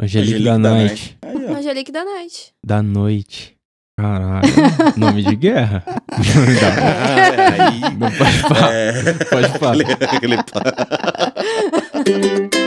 [0.00, 1.18] Angelique, da, Night.
[1.22, 1.54] Aí, ó.
[1.54, 2.52] Angelique da Night.
[2.64, 3.56] Da noite.
[3.98, 4.46] Caralho.
[4.96, 5.82] Nome de guerra.
[6.12, 8.72] Aí, Não pode falar.
[8.74, 9.76] é, Pode falar.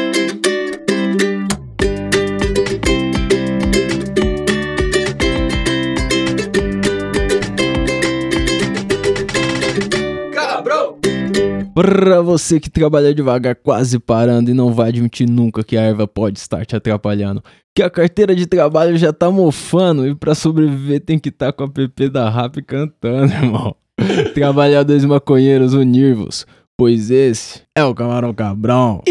[11.79, 16.05] Pra você que trabalha devagar, quase parando e não vai admitir nunca que a erva
[16.05, 17.41] pode estar te atrapalhando.
[17.73, 21.63] Que a carteira de trabalho já tá mofando e pra sobreviver tem que estar com
[21.63, 23.73] a PP da Rap cantando, irmão.
[24.33, 26.45] Trabalhadores maconheiros unir-vos,
[26.79, 29.01] pois esse é o Camarão Cabrão.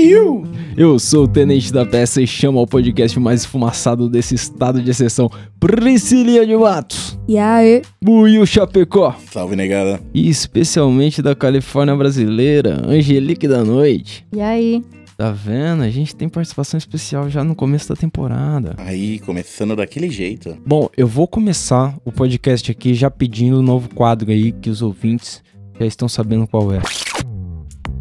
[0.75, 4.91] Eu sou o Tenente da Peça e chamo ao podcast mais esfumaçado desse estado de
[4.91, 7.83] exceção, Priscilia de Matos, E aí?
[8.03, 9.15] Buiu Chapecó.
[9.31, 10.01] Salve, negada.
[10.15, 14.27] E especialmente da Califórnia brasileira, Angelique da Noite.
[14.35, 14.83] E aí?
[15.19, 15.83] Tá vendo?
[15.83, 18.77] A gente tem participação especial já no começo da temporada.
[18.79, 20.57] Aí, começando daquele jeito.
[20.65, 24.81] Bom, eu vou começar o podcast aqui já pedindo um novo quadro aí que os
[24.81, 25.43] ouvintes
[25.79, 26.81] já estão sabendo qual é.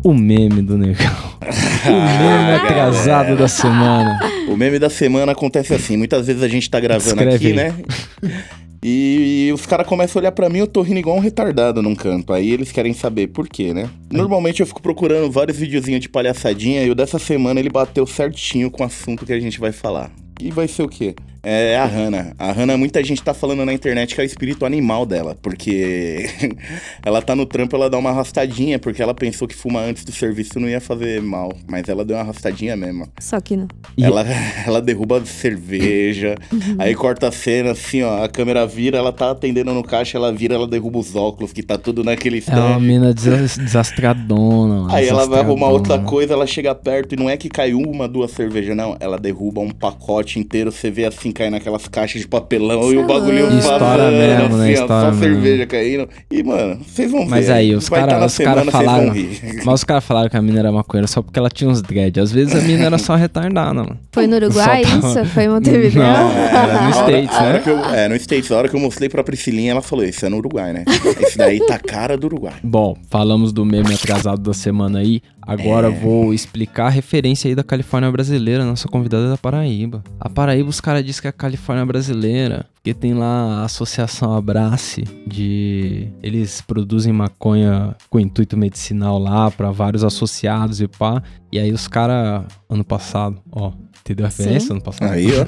[0.04, 1.28] O meme do negão.
[1.88, 4.20] O meme atrasado da semana.
[4.50, 5.96] O meme da semana acontece assim.
[5.96, 7.74] Muitas vezes a gente tá gravando Descreve aqui, né?
[8.84, 11.96] E os caras começam a olhar pra mim, eu tô rindo igual um retardado num
[11.96, 12.34] canto.
[12.34, 13.90] Aí eles querem saber por quê, né?
[14.12, 18.70] Normalmente eu fico procurando vários videozinhos de palhaçadinha e o dessa semana ele bateu certinho
[18.70, 20.12] com o assunto que a gente vai falar.
[20.40, 21.16] E vai ser o quê?
[21.44, 22.34] É a Hannah.
[22.38, 26.28] A Hannah, muita gente tá falando na internet que é o espírito animal dela, porque
[27.06, 30.12] ela tá no trampo, ela dá uma arrastadinha, porque ela pensou que fumar antes do
[30.12, 33.08] serviço não ia fazer mal, mas ela deu uma arrastadinha mesmo.
[33.20, 33.68] Só que não.
[33.98, 34.26] Ela,
[34.66, 36.36] ela derruba cerveja,
[36.78, 40.32] aí corta a cena assim, ó, a câmera vira, ela tá atendendo no caixa, ela
[40.32, 42.80] vira, ela derruba os óculos, que tá tudo naquele É uma stand.
[42.80, 44.82] mina desa- desastradona.
[44.84, 46.10] mano, Aí ela vai arrumar outra desastradona.
[46.10, 48.96] coisa, ela chega perto e não é que cai uma, duas cervejas, não.
[49.00, 53.00] Ela derruba um pacote inteiro, você vê assim, cair naquelas caixas de papelão e é
[53.00, 53.58] o bagulho louco.
[53.58, 54.64] Estoura vazando, mesmo, né?
[54.64, 55.24] assim, ó, Estoura só mesmo.
[55.42, 56.10] cerveja caindo.
[56.32, 57.30] E, mano, vocês vão ver.
[57.30, 59.14] Mas aí, os Vai cara- tá cara falaram-.
[59.66, 62.20] Mas os caras falaram que a mina era maconheira só porque ela tinha uns dread.
[62.20, 63.98] Às vezes a mina era só retardada, mano.
[64.12, 65.26] Foi no Uruguai tava- isso?
[65.34, 66.02] Foi em Montevideo?
[66.02, 67.60] Não, era no States, né?
[67.64, 68.52] que eu- é, no States.
[68.52, 70.84] A hora que eu mostrei pra Priscilinha, ela falou, isso é no Uruguai, né?
[71.22, 72.54] Esse daí tá cara do Uruguai.
[72.64, 75.22] Bom, falamos do meme atrasado da semana aí.
[75.48, 75.90] Agora É.
[75.92, 78.66] vou explicar a referência aí da Califórnia brasileira.
[78.66, 80.04] Nossa convidada é da Paraíba.
[80.20, 82.66] A Paraíba, os caras dizem que é a Califórnia brasileira.
[82.76, 86.08] Porque tem lá a Associação Abrace de.
[86.22, 91.22] Eles produzem maconha com intuito medicinal lá pra vários associados e pá.
[91.52, 93.72] E aí os caras, ano passado, ó.
[94.02, 94.72] Entendeu a referência?
[94.72, 95.12] Ano passado.
[95.12, 95.46] Aí, ó.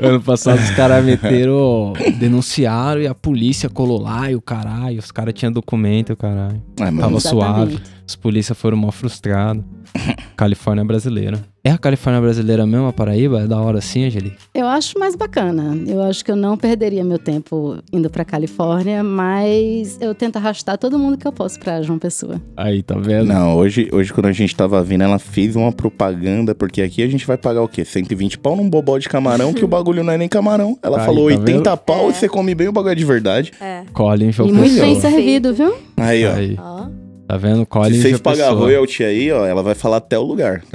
[0.08, 4.98] Ano passado os caras meteram, denunciaram e a polícia colou lá e o caralho.
[4.98, 6.62] Os caras tinham documento o caralho.
[6.80, 7.20] Ah, Tava Exatamente.
[7.28, 7.80] suave.
[8.12, 9.64] Os polícia foram mal frustrados.
[10.36, 11.42] Califórnia brasileira.
[11.64, 13.42] É a Califórnia brasileira mesmo, a Paraíba?
[13.42, 14.36] É da hora assim, Angelique?
[14.52, 15.76] Eu acho mais bacana.
[15.86, 20.76] Eu acho que eu não perderia meu tempo indo pra Califórnia, mas eu tento arrastar
[20.76, 22.40] todo mundo que eu posso pra João Pessoa.
[22.56, 23.28] Aí, tá vendo?
[23.28, 27.08] Não, hoje, hoje quando a gente tava vindo, ela fez uma propaganda, porque aqui a
[27.08, 27.84] gente vai pagar o quê?
[27.84, 30.76] 120 pau num bobó de camarão, que o bagulho não é nem camarão.
[30.82, 32.10] Ela Aí, falou tá 80 pau É.
[32.10, 33.52] e você come bem o bagulho é de verdade.
[33.60, 33.84] É.
[33.92, 35.74] Colin João e muito bem servido, viu?
[35.96, 36.32] Aí, ó.
[36.34, 36.86] Aí, Ó.
[37.26, 37.64] tá vendo?
[37.66, 40.62] Colin Se vocês pagar royalty aí, ó, ela vai falar até o lugar.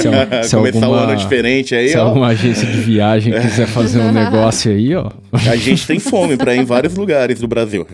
[0.00, 2.06] Se, al- se Começar alguma, ano diferente aí, se ó.
[2.06, 5.10] alguma agência de viagem quiser fazer um negócio aí, ó.
[5.32, 7.86] A gente tem fome pra ir em vários lugares do Brasil.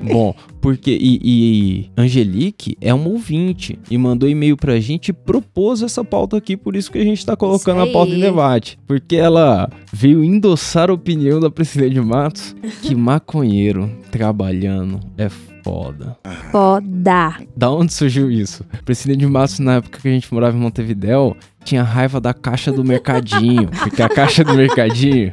[0.00, 5.82] Bom, porque e, e Angelique é uma ouvinte e mandou e-mail pra gente e propôs
[5.82, 8.78] essa pauta aqui, por isso que a gente tá colocando a pauta em debate.
[8.86, 15.28] Porque ela veio endossar a opinião da Priscila de Matos que maconheiro trabalhando é
[15.62, 16.16] foda.
[16.50, 17.36] Foda.
[17.56, 18.64] Da onde surgiu isso?
[18.84, 22.72] Priscila de Matos, na época que a gente morava em Montevidéu, tinha raiva da caixa
[22.72, 23.68] do mercadinho.
[23.82, 25.32] porque a caixa do mercadinho.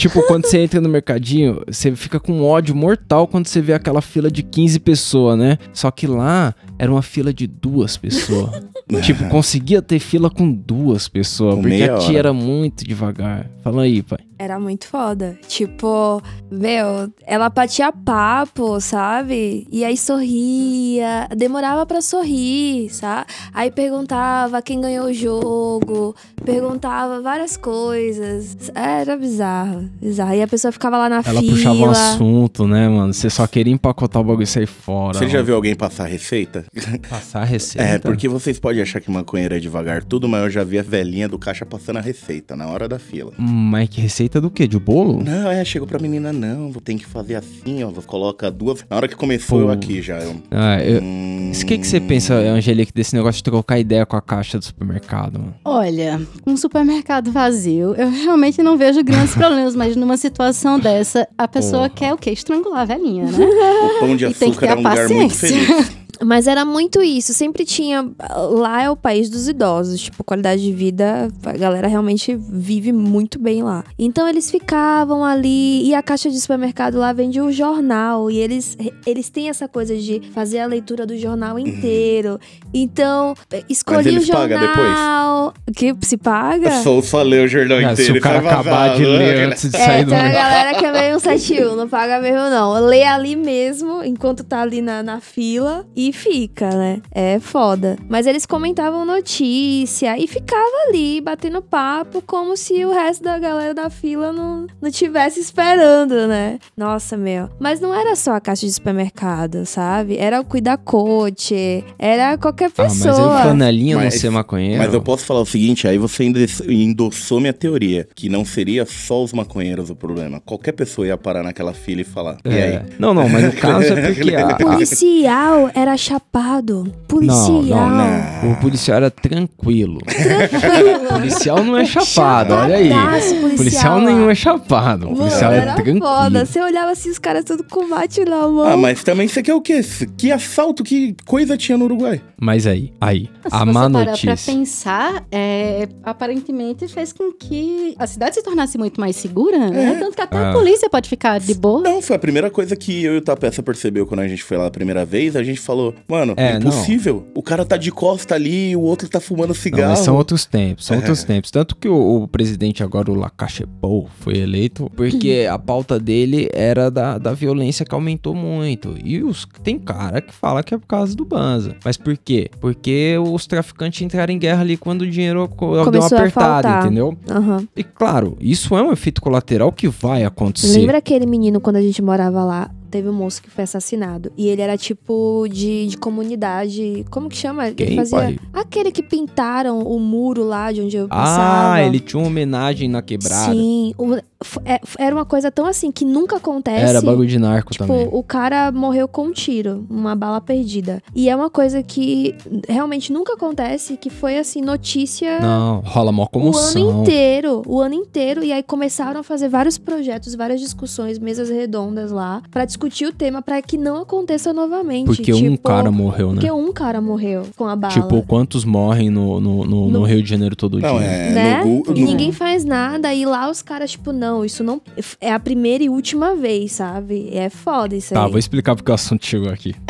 [0.00, 4.00] Tipo, quando você entra no mercadinho, você fica com ódio mortal quando você vê aquela
[4.00, 5.58] fila de 15 pessoas, né?
[5.74, 8.62] Só que lá era uma fila de duas pessoas.
[9.04, 12.18] tipo, conseguia ter fila com duas pessoas, Com porque a tia hora.
[12.18, 13.46] era muito devagar.
[13.62, 14.20] Fala aí, pai.
[14.42, 15.38] Era muito foda.
[15.46, 19.66] Tipo, meu, ela batia papo, sabe?
[19.70, 23.26] E aí sorria, demorava pra sorrir, sabe?
[23.52, 28.56] Aí perguntava quem ganhou o jogo, perguntava várias coisas.
[28.74, 30.32] Era bizarro, bizarro.
[30.34, 31.52] E a pessoa ficava lá na Ela fila.
[31.52, 33.12] puxava um assunto, né, mano?
[33.12, 35.18] Você só queria empacotar o bagulho e sair fora.
[35.18, 35.44] Você já mano.
[35.44, 36.64] viu alguém passar receita?
[37.10, 37.86] Passar receita?
[37.86, 40.82] É, porque vocês podem achar que maconheiro é devagar tudo, mas eu já vi a
[40.82, 43.32] velhinha do caixa passando a receita na hora da fila.
[43.38, 44.66] Hum, Mas que receita receita do quê?
[44.68, 45.22] De bolo?
[45.22, 47.88] Não, é, chegou pra menina, não, tem que fazer assim, ó.
[47.90, 48.84] Você coloca duas.
[48.88, 49.64] Na hora que começou, Pô.
[49.64, 50.18] eu aqui já.
[50.18, 51.02] Eu, Ah, eu...
[51.02, 54.58] hum, O que, que você pensa, Angelique, desse negócio de trocar ideia com a caixa
[54.58, 55.54] do supermercado, mano?
[55.64, 61.48] Olha, um supermercado vazio, eu realmente não vejo grandes problemas, mas numa situação dessa, a
[61.48, 61.90] pessoa Porra.
[61.90, 62.30] quer o quê?
[62.30, 63.38] Estrangular a velhinha, né?
[63.44, 65.66] O pão de tem que açúcar ter é um a lugar muito paciência.
[65.74, 65.99] feliz.
[66.24, 68.08] Mas era muito isso, sempre tinha.
[68.50, 73.38] Lá é o país dos idosos, tipo, qualidade de vida, a galera realmente vive muito
[73.38, 73.84] bem lá.
[73.98, 78.76] Então eles ficavam ali, e a caixa de supermercado lá vende o jornal, e eles,
[79.06, 82.38] eles têm essa coisa de fazer a leitura do jornal inteiro.
[82.72, 83.34] Então,
[83.68, 85.52] escolhi o jornal.
[85.74, 86.68] Que se paga?
[86.68, 89.08] É só, só ler o jornal Ah, inteiro se o cara acabar de né?
[89.08, 92.20] ler antes de É, sair do tem a galera que é meio 171, não paga
[92.20, 92.72] mesmo não.
[92.86, 97.00] Lê ali mesmo, enquanto tá ali na, na fila e fica, né?
[97.10, 97.96] É foda.
[98.08, 103.72] Mas eles comentavam notícia e ficava ali, batendo papo, como se o resto da galera
[103.74, 106.58] da fila não, não tivesse esperando, né?
[106.76, 107.48] Nossa, meu.
[107.58, 110.16] Mas não era só a caixa de supermercado, sabe?
[110.18, 113.38] Era o cuidar coach, era qualquer Ah, mas pessoa.
[113.38, 114.78] o flanelinha não Mas- ser maconheiro.
[114.82, 118.84] Mas eu posso falar o seguinte, aí você endoss- endossou minha teoria, que não seria
[118.86, 120.40] só os maconheiros o problema.
[120.40, 122.62] Qualquer pessoa ia parar naquela fila e falar, e É.
[122.78, 122.80] aí?
[122.98, 126.92] Não, não, mas no caso é porque a- a, Policial era chapado.
[127.06, 127.62] Policial.
[127.62, 128.52] Não, não.
[128.52, 129.98] O policial era tranquilo.
[130.00, 132.90] O policial não é chapado, olha aí.
[132.90, 135.06] Policial Policial nenhum é chapado.
[135.06, 136.00] O Mano, policial é era tranquilo.
[136.00, 136.44] foda.
[136.46, 138.64] Você olhava assim, os caras tudo com mate na mão.
[138.64, 139.80] Ah, mas também você quer o quê?
[140.16, 142.20] Que assalto, que coisa tinha no Uruguai?
[142.40, 144.54] Mas aí, aí, Se a má parar pra notícia.
[144.54, 149.96] pensar, é, aparentemente fez com que a cidade se tornasse muito mais segura, né?
[150.00, 150.50] Tanto que até Ah.
[150.50, 151.82] a polícia pode ficar de boa.
[151.82, 154.56] Não, foi a primeira coisa que eu e o Tapeça percebeu quando a gente foi
[154.56, 155.36] lá a primeira vez.
[155.36, 157.26] A gente falou, mano, É, é impossível.
[157.34, 159.90] O cara tá de costa ali, o outro tá fumando Não, cigarro.
[159.90, 160.98] mas são outros tempos, são É.
[161.00, 161.50] outros tempos.
[161.50, 166.90] Tanto que o, o presidente agora, o Lacachepou, foi eleito porque a pauta dele era
[166.90, 168.94] da, da violência que aumentou muito.
[169.04, 171.74] E os, tem cara que fala que é por causa do Banza.
[171.84, 172.50] Mas por quê?
[172.60, 176.68] Porque os traficantes entraram em guerra ali quando o dinheiro deu uma Começou a apertada,
[176.68, 176.86] faltar.
[176.86, 177.16] entendeu?
[177.28, 177.66] Aham.
[177.76, 180.78] E claro, isso é um efeito colateral que vai acontecer.
[180.78, 182.70] Lembra aquele menino quando a gente morava lá?
[182.90, 184.32] Teve um moço que foi assassinado.
[184.36, 187.04] E ele era tipo de, de comunidade.
[187.10, 187.66] Como que chama?
[187.68, 188.18] ele Quem, fazia.
[188.18, 188.38] pai?
[188.52, 191.74] Aquele que pintaram o muro lá de onde eu passava.
[191.74, 193.52] Ah, ele tinha uma homenagem na quebrada.
[193.52, 193.94] Sim.
[193.96, 194.16] O-
[194.64, 196.82] é- era uma coisa tão assim que nunca acontece.
[196.84, 198.08] Era bagulho de narco Tipo, também.
[198.10, 201.02] o cara morreu com um tiro, uma bala perdida.
[201.14, 202.34] E é uma coisa que
[202.66, 206.88] realmente nunca acontece, que foi assim, notícia Não, rola mó o comoção.
[206.90, 207.62] ano inteiro.
[207.66, 208.42] O ano inteiro.
[208.42, 213.12] E aí começaram a fazer vários projetos, várias discussões, mesas redondas lá, pra discutir o
[213.12, 215.06] tema, pra que não aconteça novamente.
[215.06, 216.34] Porque um Tipo, cara morreu, né?
[216.34, 217.92] Porque um cara morreu com a bala.
[217.92, 221.06] Tipo, quantos morrem no, no, no, no No- Rio de Janeiro todo Não, dia?
[221.06, 221.30] é.
[221.32, 221.64] né?
[221.64, 223.12] No, E ninguém faz nada.
[223.14, 224.80] E lá os caras, tipo, não, isso não.
[225.20, 227.28] É a primeira e última vez, sabe?
[227.32, 228.30] É foda isso Tá, aí.
[228.30, 229.74] vou explicar porque o assunto chegou aqui.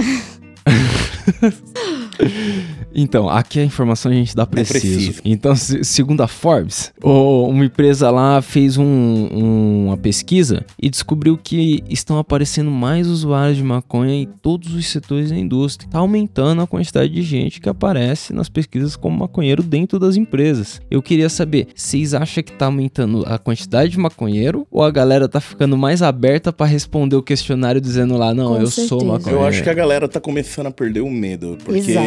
[2.94, 4.80] então, aqui a informação a gente dá preciso.
[4.80, 5.20] preciso.
[5.24, 11.82] Então, se- segundo a Forbes, uma empresa lá fez um- uma pesquisa e descobriu que
[11.88, 15.88] estão aparecendo mais usuários de maconha em todos os setores da indústria.
[15.90, 20.80] Tá aumentando a quantidade de gente que aparece nas pesquisas como maconheiro dentro das empresas.
[20.90, 25.28] Eu queria saber, vocês acham que tá aumentando a quantidade de maconheiro ou a galera
[25.28, 29.12] tá ficando mais aberta pra responder o questionário dizendo lá, não, Com eu sou certeza.
[29.12, 29.42] maconheiro?
[29.42, 31.56] Eu acho que a galera tá começando a perder o medo.
[31.64, 32.06] Porque, Exato.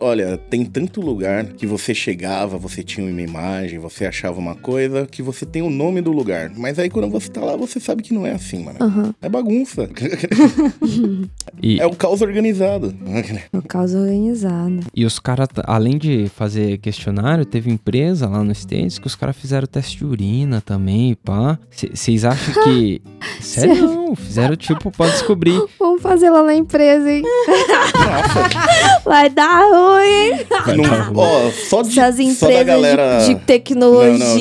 [0.00, 5.06] Olha, tem tanto lugar que você chegava, você tinha uma imagem, você achava uma coisa,
[5.06, 6.50] que você tem o nome do lugar.
[6.56, 8.78] Mas aí quando você tá lá, você sabe que não é assim, mano.
[8.80, 9.14] Aham.
[9.20, 9.88] É bagunça.
[11.62, 12.94] E, é o caos organizado.
[13.52, 14.80] O caos organizado.
[14.94, 19.36] e os caras, além de fazer questionário, teve empresa lá no States que os caras
[19.36, 21.58] fizeram teste de urina também, pá.
[21.70, 23.00] Vocês acham que...
[23.40, 24.16] Sério, não.
[24.16, 25.60] Fizeram tipo pra descobrir.
[25.78, 27.22] Vamos fazer lá na empresa, hein?
[27.22, 29.00] Nossa.
[29.14, 30.46] Vai dar ruim, hein?
[30.76, 33.18] Não- ó, só, de, Essas só da empresas galera.
[33.18, 34.18] de, de tecnologia.
[34.18, 34.36] Não, não,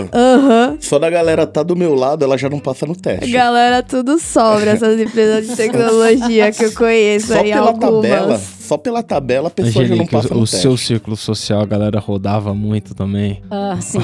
[0.00, 0.08] desculpa.
[0.18, 0.76] Aham.
[0.80, 3.30] Só da galera tá do meu lado, ela já não passa no teste.
[3.30, 7.90] Galera, tudo sobra essas empresas de tecnologia que eu conheço Só aí pela algumas.
[8.02, 10.60] tabela, só pela tabela a pessoa já não Angelique, passa o, no o teste.
[10.62, 13.42] seu círculo social, a galera rodava muito também.
[13.50, 13.98] Ah, sim.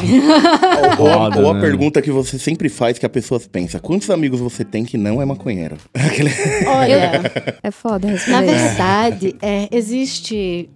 [0.99, 1.61] Ou, ou a- né?
[1.61, 5.23] pergunta que você sempre faz que a pessoa pensa: quantos amigos você tem que não
[5.23, 5.77] é maconheiro?
[6.67, 7.21] Olha,
[7.63, 10.10] É foda na verdade, é, existe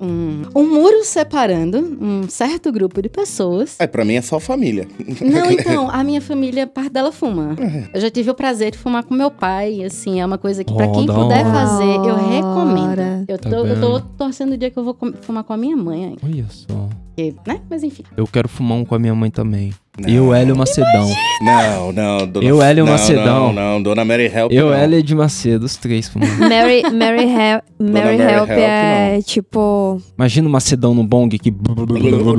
[0.01, 3.77] um, um muro separando um certo grupo de pessoas.
[3.79, 4.87] É, pra mim é só família.
[5.21, 7.57] Não, então, a minha família, parte dela fuma.
[7.93, 10.73] Eu já tive o prazer de fumar com meu pai, assim, é uma coisa que
[10.75, 11.53] pra Oh, quem puder hora.
[11.53, 13.25] fazer, eu recomendo.
[13.29, 15.77] Eu Tá tô, eu tô torcendo o dia que eu vou fumar com a minha
[15.77, 16.89] mãe, ainda, Olha só.
[17.09, 17.61] porque, né?
[17.71, 18.03] Mas enfim.
[18.17, 19.73] Eu quero fumar um com a minha mãe também.
[20.09, 21.09] Eu, Hélio Macedão.
[21.41, 22.27] Não, não.
[22.27, 23.53] Dona, Eu, Hélio não, Macedão.
[23.53, 24.51] Não, não, Dona Mary Help.
[24.51, 24.75] Eu, não.
[24.75, 26.11] Hélio de Macedo, os três.
[26.15, 30.03] Mary, Mary, Hel Mary, Mary Help, Help, é tipo.
[30.19, 31.55] Imagina o Macedão no bong que.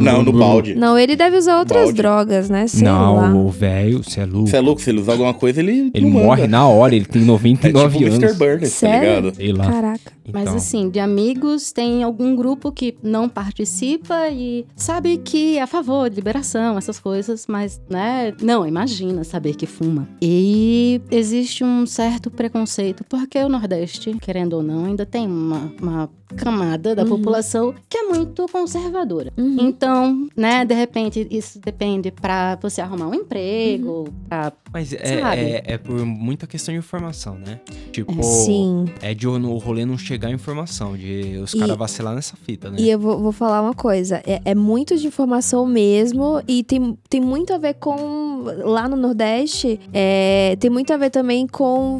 [0.01, 0.75] Não, no balde.
[0.75, 1.97] Não, ele deve usar outras Balde.
[1.97, 2.67] drogas, né?
[2.67, 3.29] Sei lá.
[3.29, 4.47] Não, o velho, você é louco.
[4.49, 5.91] Você é louco, se ele usar alguma coisa, ele.
[5.93, 8.25] Ele não morre na hora, ele tem É 99 tipo o Mr.
[8.25, 8.37] anos.
[8.37, 9.35] Burns, tá ligado?
[9.35, 9.71] Sei lá.
[9.71, 10.14] Caraca.
[10.33, 15.61] Mas Então, assim, de amigos, tem algum grupo que não participa e sabe que é
[15.61, 20.07] a favor de liberação, essas coisas, mas, né, não, imagina saber que fuma.
[20.21, 26.09] E existe um certo preconceito, porque o Nordeste, querendo ou não, ainda tem uma, uma
[26.35, 27.09] camada da Uhum.
[27.09, 29.31] população que é muito conservadora.
[29.37, 29.57] Uhum.
[29.59, 35.63] Então, né, de repente, isso depende pra você arrumar um emprego, pra Mas é, é,
[35.73, 37.59] é por muita questão de informação, né?
[37.91, 38.85] Tipo, Sim.
[39.01, 42.77] é de o o rolê não chegar informação, de os caras vacilar nessa fita, né?
[42.79, 46.97] E eu vou, vou falar uma coisa, é, é muito de informação mesmo e tem,
[47.09, 51.99] tem muito a ver com, lá no Nordeste, é, tem muito a ver também com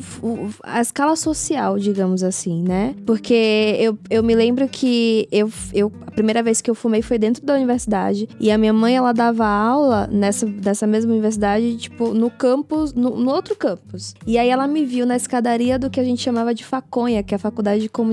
[0.63, 2.95] a escala social, digamos assim, né?
[3.05, 7.17] Porque eu, eu me lembro que eu, eu, a primeira vez que eu fumei foi
[7.17, 12.13] dentro da universidade e a minha mãe, ela dava aula nessa, nessa mesma universidade, tipo,
[12.13, 14.15] no campus, no, no outro campus.
[14.25, 17.33] E aí ela me viu na escadaria do que a gente chamava de faconha, que
[17.33, 18.04] é a faculdade de comunicação,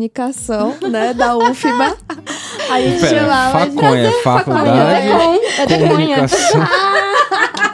[0.88, 1.96] né, da UFBA.
[2.70, 3.76] A gente Pera, chamava de...
[3.76, 5.08] faconha, é faculdade,
[5.58, 5.88] é de cunha.
[5.88, 6.60] comunicação.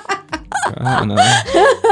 [0.79, 1.15] Caralho.
[1.19, 1.88] É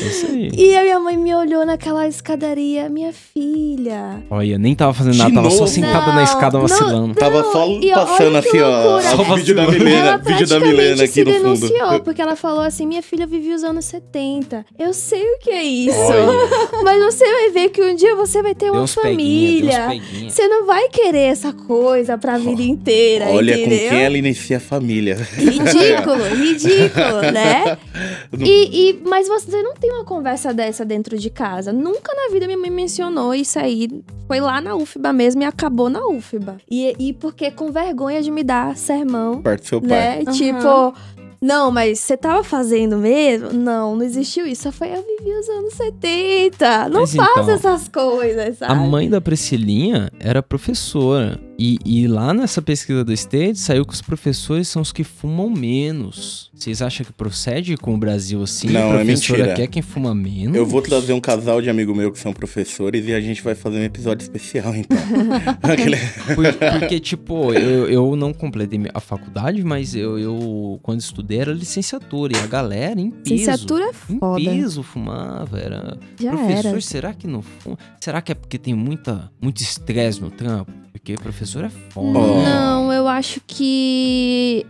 [0.00, 0.50] Isso aí.
[0.56, 4.22] E a minha mãe me olhou naquela escadaria, minha filha.
[4.30, 6.66] Olha, nem tava fazendo De nada, tava só sentada na Não, escada não.
[6.66, 7.14] vacilando.
[7.14, 8.68] Tava só e passando olha que assim, ó.
[8.68, 9.10] loucura.
[9.16, 9.72] ó, O vídeo da Vacilando.
[9.72, 11.42] Milena, ela vídeo da praticamente Milena aqui se no fundo.
[11.60, 14.64] denunciou, porque ela falou assim, minha filha vivia os anos 70.
[14.78, 15.98] Eu sei o que é isso.
[15.98, 16.48] Olha,
[16.84, 19.68] Mas você vai ver que um dia você vai ter deu uma uns peguinha, deu
[19.68, 19.88] uns família.
[20.10, 20.30] peguinha.
[20.30, 23.88] Você não vai querer essa coisa pra vida inteira, Olha com entendeu?
[23.90, 25.16] quem ela inicia a família.
[25.36, 27.78] Ridículo, ridículo, né?
[28.36, 31.72] Não- E, e- mas você não tem uma conversa dessa dentro de casa.
[31.72, 33.88] Nunca na vida minha mãe mencionou isso aí.
[34.26, 36.58] Foi lá na UFBA mesmo e acabou na UFBA.
[36.70, 39.88] E, e porque com vergonha de me dar sermão, Parte do seu pai.
[39.88, 40.22] né?
[40.26, 40.32] Aham.
[40.32, 40.94] Tipo,
[41.40, 43.52] não, mas você tava fazendo mesmo?
[43.52, 44.64] Não, não existiu isso.
[44.64, 46.88] Só foi eu vivi os anos 70.
[46.88, 48.72] Não Mas faça então, essas coisas, sabe?
[48.72, 51.38] A mãe da Priscilinha era professora.
[51.60, 55.50] E, e lá nessa pesquisa do State saiu que os professores são os que fumam
[55.50, 56.50] menos.
[56.54, 58.68] Vocês acham que procede com o Brasil assim?
[58.68, 59.54] Não, a é professora mentira.
[59.56, 60.54] quer quem fuma menos?
[60.56, 63.56] Eu vou trazer um casal de amigo meu que são professores e a gente vai
[63.56, 64.96] fazer um episódio especial, então.
[65.62, 65.96] Aquele-
[66.34, 71.52] Por- porque, tipo, eu, eu não completei a faculdade, mas eu, eu, quando estudei, era
[71.52, 72.36] licenciatura.
[72.36, 73.34] E a galera em peso.
[73.34, 74.44] Licenciatura é Em foda.
[74.44, 75.58] peso fumava.
[75.58, 75.98] Era.
[76.20, 76.80] Já professor, era.
[76.80, 77.76] será que não fuma?
[78.00, 80.72] Será que é porque tem muita, muito estresse no trampo?
[80.98, 82.18] Porque professor é foda.
[82.18, 84.66] Não, eu acho que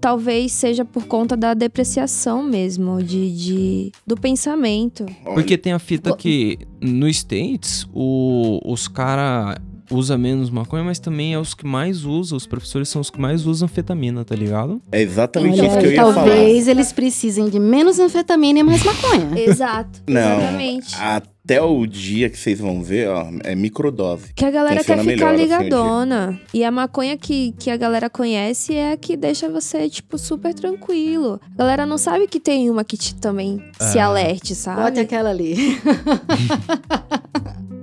[0.00, 5.06] talvez seja por conta da depreciação mesmo, de, de- do pensamento.
[5.24, 9.56] Porque tem a fita que no States, o, os cara
[9.90, 13.20] usa menos maconha, mas também é os que mais usam, os professores são os que
[13.20, 14.80] mais usam anfetamina, tá ligado?
[14.92, 16.14] É exatamente Olha, isso que eu ia falar.
[16.14, 19.30] talvez eles precisem de menos anfetamina e mais maconha.
[19.40, 20.00] Exato.
[20.08, 20.94] Não, Exatamente.
[21.00, 24.32] até o dia que vocês vão ver, ó, é microdose.
[24.34, 26.40] Que a galera Funciona quer ficar melhor, assim, ligadona.
[26.52, 30.52] e a maconha que, que a galera conhece é a que deixa você, tipo, super
[30.52, 31.40] tranquilo.
[31.54, 34.06] A galera não sabe que tem uma que te também se Ah.
[34.06, 34.82] alerte, sabe?
[34.82, 35.56] Bote aquela ali.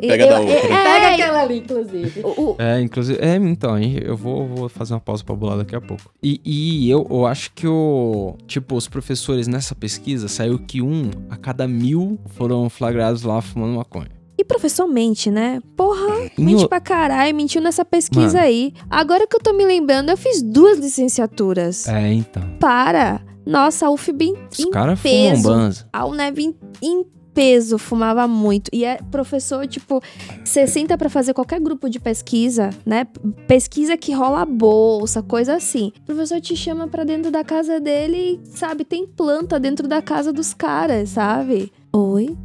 [0.02, 0.54] E- Pega da eu- outra.
[0.56, 2.22] é- Pega é, aquela ali, inclusive.
[2.24, 5.58] o- o- É, inclusive, é, então, hein, eu vou, vou fazer uma pausa pra bolar
[5.58, 6.04] daqui a pouco.
[6.22, 11.10] E, e eu, eu acho que o, tipo, os professores nessa pesquisa saiu que um
[11.30, 14.10] a cada mil foram flagrados lá fumando maconha.
[14.38, 15.62] E professor mente, né?
[15.78, 18.40] Porra, Em mente o- pra caralho, mentiu nessa pesquisa Mano.
[18.40, 18.74] aí.
[18.90, 21.88] Agora que eu tô me lembrando, eu fiz duas licenciaturas.
[21.88, 22.44] É, então.
[22.60, 23.22] Para!
[23.46, 25.88] Nossa, a UFB em, Os em caras fumam banza.
[25.94, 28.72] A UNEV em, em peso fumava muito.
[28.74, 30.02] E é professor, tipo,
[30.44, 33.06] você senta pra fazer qualquer grupo de pesquisa, né?
[33.46, 35.92] Pesquisa que rola bolsa, coisa assim.
[36.00, 40.02] O professor te chama pra dentro da casa dele e, sabe, tem planta dentro da
[40.02, 41.72] casa dos caras, sabe?
[41.92, 42.36] Oi?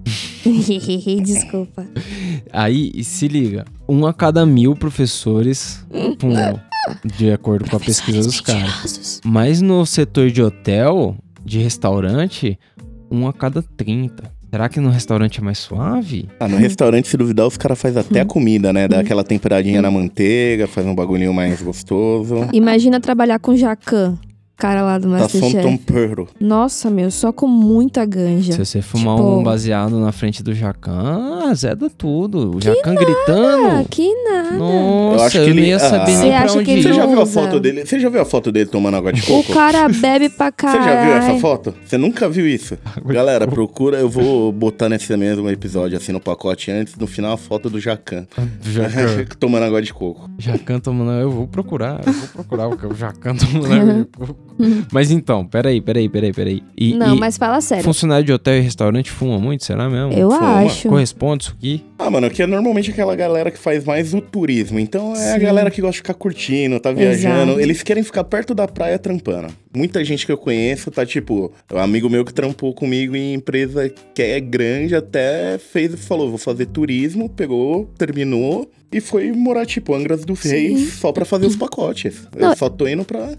[1.22, 1.86] Desculpa.
[2.52, 5.86] Aí, se liga, um a cada mil professores
[6.18, 6.60] fumam,
[7.16, 9.20] de acordo com a pesquisa dos caras.
[9.24, 12.58] Mas no setor de hotel, de restaurante,
[13.10, 14.39] um a cada 30.
[14.50, 16.28] Será que no restaurante é mais suave?
[16.40, 18.88] Ah, no restaurante, se duvidar, os caras fazem até a comida, né?
[18.88, 22.48] Dá aquela temperadinha na manteiga, faz um bagulhinho mais gostoso.
[22.52, 24.18] Imagina trabalhar com jacan.
[24.60, 25.62] Cara lá do Tá Masterchef.
[25.62, 26.28] Tom Perro.
[26.38, 28.52] Nossa, meu, só com muita ganja.
[28.52, 32.56] Se você fumar Tipo- um baseado na frente do Jacan, azeda tudo.
[32.56, 33.88] O Jacan Ah, gritando.
[33.88, 34.50] que nada.
[34.58, 36.70] Nossa, Eu acho eu, que não ele- ia saber ah, nem Você pra acha onde
[36.70, 36.82] ir.
[36.82, 37.86] Você já viu a foto dele?
[37.86, 39.52] Você já viu a foto dele tomando água de O coco?
[39.54, 40.84] cara bebe pra Você caralho.
[40.84, 41.74] já viu essa foto?
[41.84, 42.76] Você nunca viu isso?
[43.06, 47.36] Galera, procura, eu vou botar nesse mesmo episódio, assim, no pacote antes, no final, a
[47.36, 48.26] foto do Jacan.
[48.62, 50.28] Jacan, tomando água de coco.
[50.38, 51.12] Jacan tomando.
[51.12, 54.49] Eu vou procurar, eu vou procurar o o Jacan tomando água de coco.
[54.92, 56.62] Mas então, peraí, peraí, peraí, peraí.
[56.76, 57.84] E, Não, e mas fala sério.
[57.84, 60.12] funcionário de hotel e restaurante fuma muito, será mesmo?
[60.12, 60.60] Eu Fuma.
[60.60, 60.88] acho.
[60.88, 61.84] Corresponde isso aqui?
[61.98, 64.78] Ah, mano, que é normalmente aquela galera que faz mais o turismo.
[64.78, 65.40] Então é a Sim.
[65.44, 67.52] galera que gosta de ficar curtindo, tá viajando.
[67.52, 67.60] Exato.
[67.60, 69.48] Eles querem ficar perto da praia trampando.
[69.74, 73.88] Muita gente que eu conheço tá tipo, um amigo meu que trampou comigo em empresa
[74.14, 79.94] que é grande, até fez, falou, vou fazer turismo, pegou, terminou e foi morar tipo
[79.94, 80.48] Angras dos Sim.
[80.50, 82.26] Reis só pra fazer os pacotes.
[82.36, 83.30] Não, eu só tô indo pra.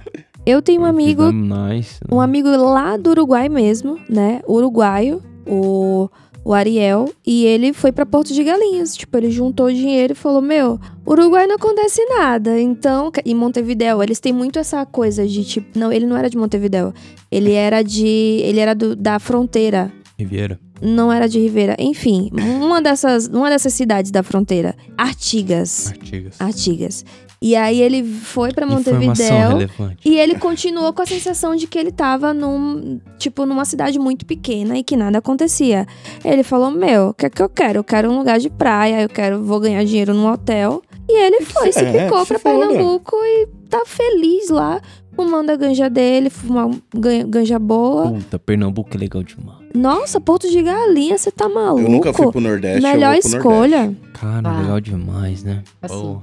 [0.45, 1.99] Eu tenho um amigo, Nice.
[2.11, 4.41] um amigo lá do Uruguai mesmo, né?
[4.47, 6.09] Uruguaio, o,
[6.43, 8.95] o Ariel, e ele foi pra Porto de Galinhas.
[8.95, 12.59] Tipo, ele juntou dinheiro e falou: Meu, Uruguai não acontece nada.
[12.59, 15.77] Então, em Montevidéu, eles têm muito essa coisa de tipo.
[15.77, 16.91] Não, ele não era de Montevidéu.
[17.31, 18.07] Ele era de.
[18.07, 19.91] Ele era do- da fronteira.
[20.17, 20.59] Riviera.
[20.81, 21.75] Não era de Ribeira.
[21.77, 24.75] Enfim, uma dessas, uma dessas cidades da fronteira.
[24.97, 25.91] Artigas.
[25.91, 26.35] Artigas.
[26.41, 27.05] Artigas.
[27.43, 29.97] E aí ele foi pra Informação Montevidéu.
[30.05, 34.27] E ele continuou com a sensação de que ele tava num, tipo, numa cidade muito
[34.27, 35.87] pequena e que nada acontecia.
[36.23, 37.79] Ele falou: Meu, o que é que eu quero?
[37.79, 40.83] Eu quero um lugar de praia, eu quero, vou ganhar dinheiro num hotel.
[41.09, 42.67] E ele foi, se É, ficou se pra foda.
[42.67, 44.79] Pernambuco e tá feliz lá,
[45.15, 48.11] fumando a ganja dele, fumar gan- ganja boa.
[48.11, 49.57] Puta, Pernambuco é legal demais.
[49.73, 51.81] Nossa, Porto de Galinha, você tá maluco?
[51.81, 52.85] Eu nunca fui pro Nordeste.
[52.85, 53.37] eu Melhor vou pro Nordeste.
[53.37, 53.95] escolha.
[54.13, 54.61] Cara, Ah.
[54.61, 55.63] legal demais, né?
[55.81, 55.95] Assim.
[55.99, 56.21] Porra.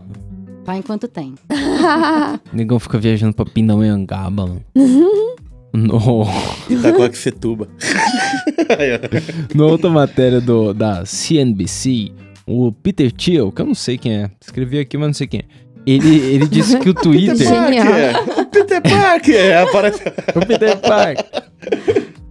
[0.76, 1.34] Enquanto tem.
[2.52, 4.64] O negão fica viajando pra Pindamonhangaba, mano.
[5.72, 6.26] no,
[6.68, 7.68] Itacoaxetuba.
[9.54, 12.12] na outra matéria do, da CNBC,
[12.46, 15.40] o Peter Thiel, que eu não sei quem é, escrevi aqui, mas não sei quem
[15.40, 15.44] é.
[15.86, 17.36] Ele, ele disse que o Twitter.
[17.38, 18.42] Peter Parker!
[18.42, 19.58] O Peter Parker!
[19.58, 20.02] Aparece...
[20.34, 21.24] o Peter Parker.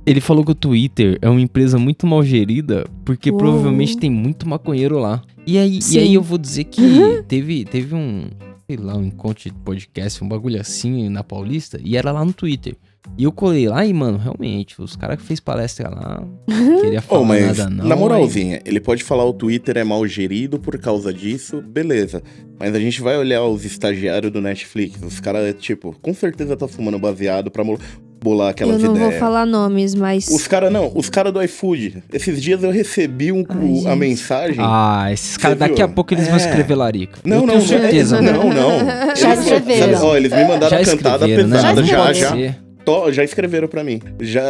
[0.07, 3.37] Ele falou que o Twitter é uma empresa muito mal gerida, porque Uou.
[3.37, 5.21] provavelmente tem muito maconheiro lá.
[5.45, 6.81] E aí, e aí eu vou dizer que
[7.27, 8.23] teve, teve um,
[8.65, 12.31] sei lá, um encontro de podcast, um bagulho assim na Paulista, e era lá no
[12.31, 12.75] Twitter.
[13.17, 17.01] E eu colei lá e, mano, realmente, os caras que fez palestra lá, não queria
[17.01, 17.85] falar Oh, mas, nada não.
[17.85, 22.21] na moralzinha, ele pode falar o Twitter é mal gerido por causa disso, beleza.
[22.59, 26.67] Mas a gente vai olhar os estagiários do Netflix, os caras, tipo, com certeza tá
[26.67, 27.63] fumando baseado pra
[28.21, 30.27] bolar Eu aquelas não vou falar nomes, mas.
[30.27, 32.03] Os caras, não, os caras do iFood.
[32.13, 34.57] Esses dias eu recebi um- Ai, a mensagem.
[34.59, 36.39] Ah, esses caras, daqui a pouco eles vão É.
[36.39, 37.19] escrever larica.
[37.23, 38.79] Não, eu não, certeza, é, não, não.
[39.15, 39.93] Já Eles- escreveram.
[39.93, 41.35] sabe, ó, eles me mandaram Já a cantada né?
[41.35, 42.35] pesada, Já já,
[42.91, 43.11] escreveram.
[43.13, 43.23] já.
[43.23, 44.01] Escreveram pra mim.
[44.21, 44.41] Já,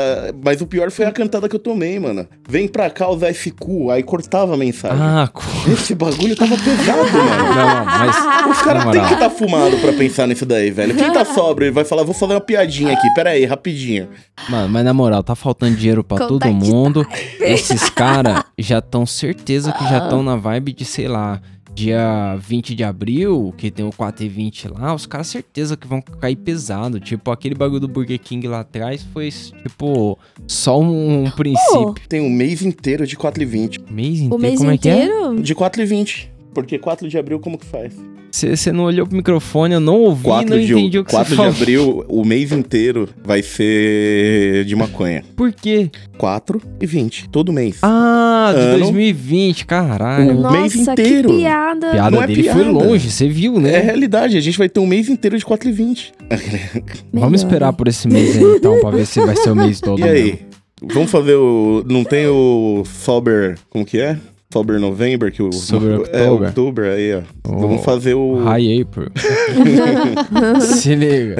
[0.43, 2.27] mas o pior foi a cantada que eu tomei, mano.
[2.47, 4.97] Vem pra cá usar esse cu, aí cortava a mensagem.
[4.99, 7.55] Ah, cu- Esse bagulho tava pesado, mano.
[7.55, 8.47] não, mas...
[8.57, 10.95] Os caras têm que estar tá fumado pra pensar nisso daí, velho.
[10.95, 14.07] Quem tá sóbrio, ele vai falar, vou fazer uma piadinha aqui, pera aí, rapidinho.
[14.49, 17.05] Mano, mas na moral, tá faltando dinheiro pra todo mundo.
[17.39, 21.41] Esses caras já estão certeza que já estão na vibe de, sei lá,
[21.77, 25.87] dia 20 de abril, que tem o 4 e 20 lá, os caras certeza que
[25.87, 26.99] vão cair pesado.
[26.99, 31.95] Tipo, aquele bagulho do Burger King lá atrás foi, tipo, só um, princípio.
[32.09, 33.81] Tem um mês inteiro de 4 e 20.
[33.91, 35.03] Mês inteiro, O mês como é que é?
[35.03, 35.41] inteiro?
[35.41, 36.36] De 4 e 20.
[36.53, 37.93] Porque 4 de abril, como que faz?
[38.29, 41.15] Você não olhou pro microfone, eu não ouvi, 4 não de, entendi o que você
[41.17, 41.51] 4 de falou.
[41.51, 45.23] abril, o mês inteiro vai ser de maconha.
[45.35, 45.89] Por quê?
[46.17, 47.77] 4 e 20, todo mês.
[47.81, 48.79] Ah, de Ano.
[48.79, 50.31] 2020, caralho.
[50.37, 51.29] Um Nossa, mês que inteiro.
[51.29, 51.87] piada.
[51.87, 52.71] A piada não é dele foi piada.
[52.71, 53.73] longe, você viu, né?
[53.73, 56.11] É realidade, a gente vai ter um mês inteiro de 4 e 20.
[57.13, 59.99] Vamos esperar por esse mês aí, então, pra ver se vai ser o mês todo
[59.99, 60.23] E aí?
[60.23, 60.39] mesmo.
[60.93, 61.83] Vamos fazer o.
[61.87, 63.57] Não tem o Sober.
[63.69, 64.17] Como que é?
[64.51, 65.51] Sober November, que o.
[65.51, 66.47] Sober É, October.
[66.47, 67.21] outubro aí, ó.
[67.51, 68.43] O Vamos fazer o.
[68.45, 69.09] High April.
[70.61, 71.35] Se liga.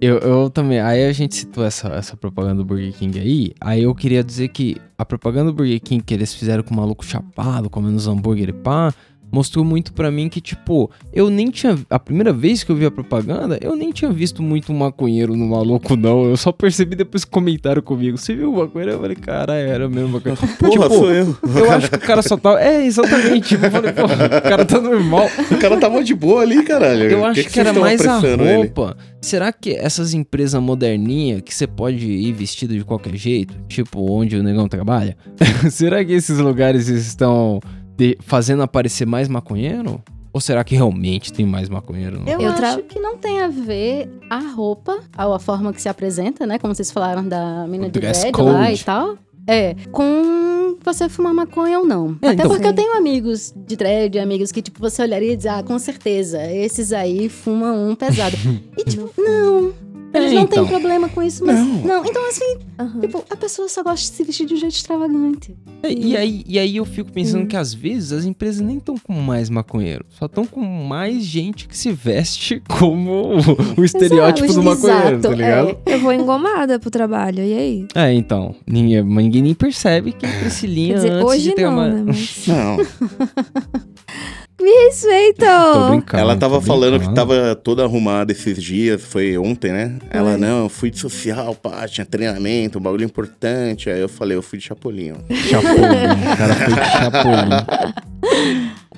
[0.00, 0.80] Eu, eu também.
[0.80, 3.52] Aí a gente citou essa, essa propaganda do Burger King aí.
[3.60, 6.76] Aí eu queria dizer que a propaganda do Burger King que eles fizeram com o
[6.76, 8.94] maluco chapado, comendo os hambúrguer e pá.
[9.32, 11.78] Mostrou muito pra mim que, tipo, eu nem tinha.
[11.88, 15.34] A primeira vez que eu vi a propaganda, eu nem tinha visto muito um maconheiro
[15.34, 16.24] no maluco, não.
[16.26, 18.18] Eu só percebi depois que comentaram comigo.
[18.18, 18.92] Você viu o maconheiro?
[18.92, 20.38] Eu falei, caralho, era mesmo maconheiro.
[20.60, 21.34] Porra, tipo, sou eu.
[21.56, 22.60] Eu acho que o cara só tava.
[22.60, 23.48] É, exatamente.
[23.48, 25.26] Tipo, eu falei, pô, o cara tá normal.
[25.50, 27.10] O cara tava de boa ali, caralho.
[27.10, 28.56] Eu acho que, que, vocês era mais a apressando ele?
[28.56, 28.96] roupa.
[29.22, 34.36] Será que essas empresas moderninhas que você pode ir vestido de qualquer jeito, tipo onde
[34.36, 35.16] o negão trabalha,
[35.70, 37.60] será que esses lugares estão
[37.96, 40.00] de- fazendo aparecer mais maconheiro?
[40.32, 42.18] Ou será que realmente tem mais maconheiro?
[42.20, 42.26] Não?
[42.26, 45.88] Eu, Eu acho que não tem a ver a roupa, ou a forma que se
[45.90, 46.58] apresenta, né?
[46.58, 48.80] Como vocês falaram da mina O de dread lá code.
[48.80, 49.18] e tal.
[49.46, 52.16] É, com você fumar maconha ou não.
[52.22, 55.36] É, Até então- porque eu tenho amigos de dread, amigos que, tipo, você olharia e
[55.36, 58.36] dizer, ah, com certeza, esses aí fumam um pesado.
[58.78, 59.72] e, tipo, não.
[60.14, 60.64] Eles É, não então.
[60.64, 61.58] têm problema com isso, mas.
[61.58, 61.66] Não.
[61.82, 63.00] Não, então assim, Aham.
[63.00, 65.54] tipo, a pessoa só gosta de se vestir de um jeito extravagante.
[65.82, 67.46] É, E aí, e aí eu fico pensando Hum.
[67.46, 71.66] que às vezes as empresas nem estão com mais maconheiro, só estão com mais gente
[71.66, 75.76] que se veste como o, o estereótipo Exato, do maconheiro, tá exato, ligado?
[75.86, 77.86] Eu vou engomada pro trabalho, e aí?
[77.94, 81.54] É, então, ninguém, ninguém nem percebe que a Priscilinha Quer dizer, antes hoje de não,
[81.56, 81.94] trabalhar...
[81.94, 82.02] né?
[82.06, 82.46] Mas...
[82.46, 82.76] Não.
[84.62, 85.72] Me respeita!
[85.72, 86.22] Tô brincando.
[86.22, 89.98] Ela tava tô falando que tava toda arrumada esses dias, foi ontem, né?
[90.10, 93.90] Ela, não, eu fui de social, pá, tinha treinamento, um bagulho importante.
[93.90, 95.16] Aí eu falei, eu fui de chapolinho.
[95.30, 95.74] Chapolin,
[96.32, 98.52] o cara foi de Chapolin.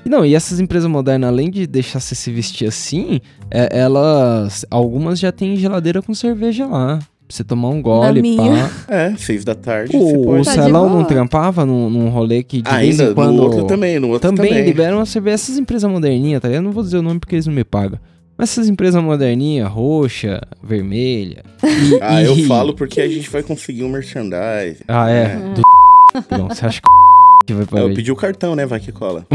[0.04, 4.66] Não, e essas empresas modernas, além de deixar você se vestir assim, é- elas.
[4.70, 6.98] Algumas já tem geladeira com cerveja lá.
[7.26, 8.70] Pra você tomar um gole, minha.
[8.86, 8.94] pá.
[8.94, 10.44] É, seis da tarde, você O, o.
[10.44, 13.32] Tá Celão não trampava num, num rolê que de vez Ainda, em quando.
[13.36, 14.64] no outro também, no outro também, também.
[14.66, 15.34] liberam uma cerveja.
[15.34, 16.62] Essas empresas moderninhas, tá ligado?
[16.62, 17.98] Eu não vou dizer o nome porque eles não me pagam.
[18.36, 21.42] Mas essas empresas moderninhas, roxa, vermelha.
[21.64, 24.82] e- Ah, eu e- falo porque a gente vai conseguir um merchandise.
[24.86, 25.22] Ah, é.
[25.22, 25.36] É.
[25.54, 25.62] Do...
[26.36, 26.88] Não, você acha que
[27.46, 28.64] que vai É, pagar eu pedi o cartão, né?
[28.66, 29.26] Vai que cola.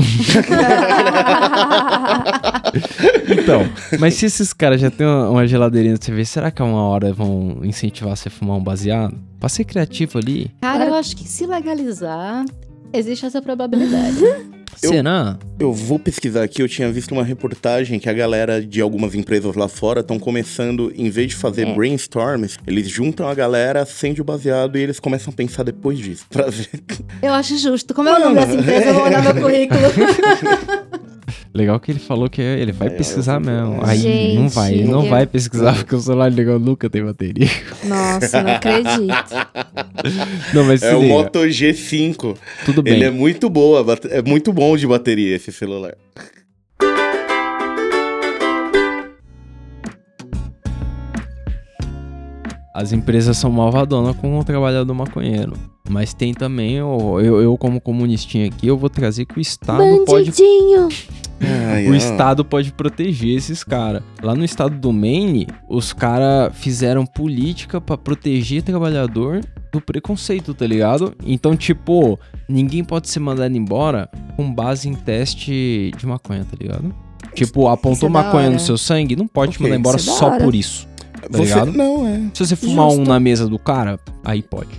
[3.29, 3.61] Então,
[3.99, 6.81] mas se esses caras já têm uma, uma geladeirinha de cerveja, será que a uma
[6.83, 9.15] hora vão incentivar você a fumar um baseado?
[9.39, 10.51] Pra ser criativo ali?
[10.61, 12.43] Cara, eu acho que se legalizar,
[12.91, 14.19] existe essa probabilidade.
[14.81, 15.37] Eu- Será?
[15.59, 19.53] Eu vou pesquisar aqui, eu tinha visto uma reportagem que a galera de algumas empresas
[19.55, 21.73] lá fora estão começando, em vez de fazer É.
[21.73, 26.23] brainstorms, eles juntam a galera, acende o baseado e eles começam a pensar depois disso.
[26.29, 26.69] Pra ver.
[27.21, 27.93] Eu acho justo.
[27.93, 28.85] Como é o nome dessa empresa?
[28.85, 29.81] Eu vou mandar meu currículo.
[31.53, 33.79] Legal que ele falou que ele vai É, pesquisar eu mesmo.
[33.83, 37.03] Aí Gente, não vai, ele não eu- vai pesquisar porque o celular ligou nunca tem
[37.03, 37.47] bateria.
[37.85, 39.09] Nossa, não acredito.
[40.53, 42.35] Não, mas É o liga, Moto G5.
[42.65, 42.93] tudo bem.
[42.93, 45.93] Ele é muito boa, é muito bom de bateria esse celular.
[52.73, 55.53] As empresas são malvadonas com o trabalhador maconheiro.
[55.89, 59.79] Mas tem também, o- eu, eu como comunistinha aqui, eu vou trazer que o Estado
[60.05, 60.87] pode Bandidinho!
[61.41, 61.95] Ai, O ó.
[61.95, 64.01] Estado pode proteger esses caras.
[64.21, 70.65] Lá no estado do Maine, os caras fizeram política pra proteger trabalhador do preconceito, tá
[70.65, 71.13] ligado?
[71.25, 76.93] Então, tipo, ninguém pode ser mandado embora com base em teste de maconha, tá ligado?
[77.35, 80.37] Tipo, apontou é maconha no seu sangue, não pode te Ok, mandar embora é só
[80.39, 80.87] por isso.
[81.21, 81.73] Tá Você, ligado?
[81.73, 82.21] não, é.
[82.33, 83.09] Se você fumar um Justo.
[83.09, 84.69] na mesa do cara, aí pode.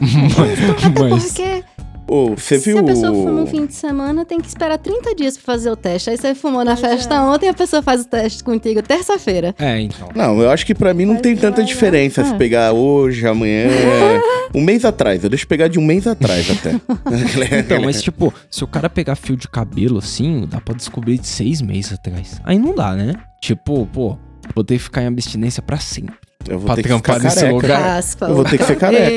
[0.00, 1.64] mas, Porque
[2.12, 2.78] Ô, você se viu.
[2.80, 5.76] a pessoa fuma um fim de semana, tem que esperar 30 dias pra fazer o
[5.76, 6.10] teste.
[6.10, 7.20] Aí você fumou na Pois festa é.
[7.20, 9.54] ontem, a pessoa faz o teste contigo terça-feira.
[9.58, 10.08] é, então.
[10.14, 11.66] Não, eu acho que pra mim não Mas tem tanta lá.
[11.66, 12.36] diferença se É.
[12.36, 13.68] pegar hoje, amanhã.
[14.54, 15.22] um mês atrás.
[15.22, 16.80] Eu deixo pegar de um mês atrás até.
[17.60, 21.26] Então, mas tipo, se o cara pegar fio de cabelo assim, dá pra descobrir de
[21.28, 22.40] seis meses atrás.
[22.44, 23.14] Aí não dá, né?
[23.40, 24.16] Tipo, pô,
[24.54, 26.16] vou ter que ficar em abstinência pra sempre.
[26.48, 27.52] Eu vou pra ter que ficar careca.
[27.52, 27.80] lugar.
[27.80, 29.10] Raspa Eu vou ter que ser careca.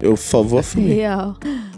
[0.00, 0.94] Eu só vou assumir.
[0.94, 1.36] Real.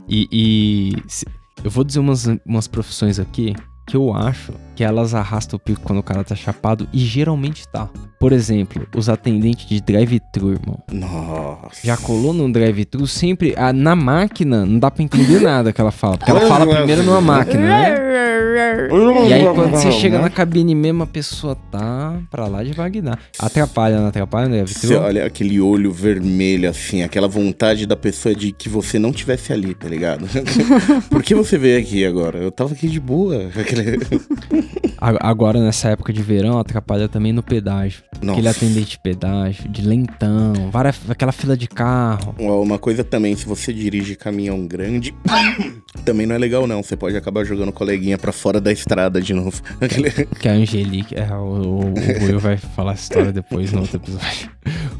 [0.08, 1.26] E, e se-
[1.62, 3.54] eu vou dizer umas, umas profissões aqui
[3.86, 7.66] que eu acho que elas arrastam o pico quando o cara tá chapado e geralmente
[7.66, 7.88] tá.
[8.20, 10.78] Por exemplo, os atendentes de drive-thru, irmão.
[10.92, 11.80] Nossa.
[11.82, 13.54] Já colou num drive-thru sempre.
[13.56, 16.18] ah, na máquina, não dá pra entender nada que ela fala.
[16.18, 18.06] Porque ela fala primeiro numa máquina, né?
[19.28, 23.18] E aí quando você chega na cabine mesmo, a pessoa tá pra lá de Bagdá.
[23.38, 24.64] Atrapalha, não atrapalha, né?
[24.66, 29.52] Você olha aquele olho vermelho, assim, aquela vontade da pessoa de que você não tivesse
[29.52, 30.26] ali, tá ligado?
[31.10, 32.38] Por que você veio aqui agora?
[32.38, 33.50] Eu tava aqui de boa.
[34.66, 38.02] Aquele- A- Agora, nessa época de verão, atrapalha também no pedágio.
[38.16, 38.50] Aquele Nossa.
[38.50, 42.34] atendente de pedágio, de lentão, várias, aquela fila de carro.
[42.38, 45.14] Uma coisa também, se você dirige caminhão grande,
[46.04, 46.82] também não é legal não.
[46.82, 49.60] Você pode acabar jogando coleguinha pra fora da estrada de novo.
[49.80, 51.14] Aquele- Que a Angelique.
[51.14, 54.50] É, o, o, Will vai falar essa história depois no outro episódio.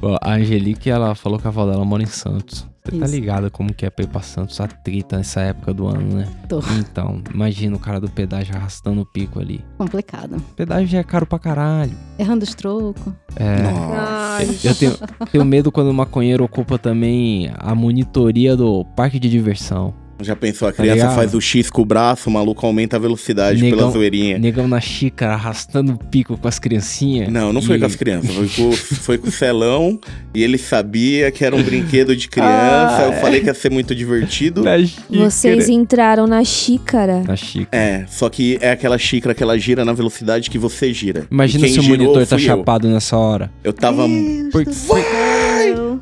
[0.02, 2.66] Ó, a Angelique, ela falou que a avó dela mora em Santos.
[2.92, 5.86] Você tá ligado como que é pra ir pra Santos a trita nessa época do
[5.86, 6.28] ano, né?
[6.48, 6.60] Tô.
[6.78, 9.64] Então, imagina o cara do pedágio arrastando o pico ali.
[9.78, 10.36] Complicado.
[10.54, 11.92] Pedágio já é caro pra caralho.
[12.18, 13.12] Errando os trocos.
[13.36, 13.62] É.
[13.62, 14.66] Nossa.
[14.68, 14.96] Eu tenho,
[15.30, 19.94] tenho medo quando o maconheiro ocupa também a monitoria do parque de diversão.
[20.20, 21.14] Já pensou, a Tá criança ligado?
[21.14, 24.38] faz o X com o braço, o maluco aumenta a velocidade Negão- pela zoeirinha.
[24.38, 27.30] Negão na xícara, arrastando o pico com as criancinhas.
[27.30, 28.72] Não, não foi E- com as crianças, foi com,
[29.04, 30.00] foi com o Celão
[30.34, 32.96] e ele sabia que era um brinquedo de criança.
[32.98, 34.64] Ah, eu falei que ia ser muito divertido.
[35.10, 37.22] Vocês entraram na xícara.
[37.26, 37.68] Na xícara.
[37.72, 41.26] É, só que é aquela xícara que ela gira na velocidade que você gira.
[41.30, 42.40] Imagina se o monitor tá eu.
[42.40, 43.50] chapado nessa hora.
[43.62, 44.06] Eu tava.
[44.08, 45.35] Deus Por- por-.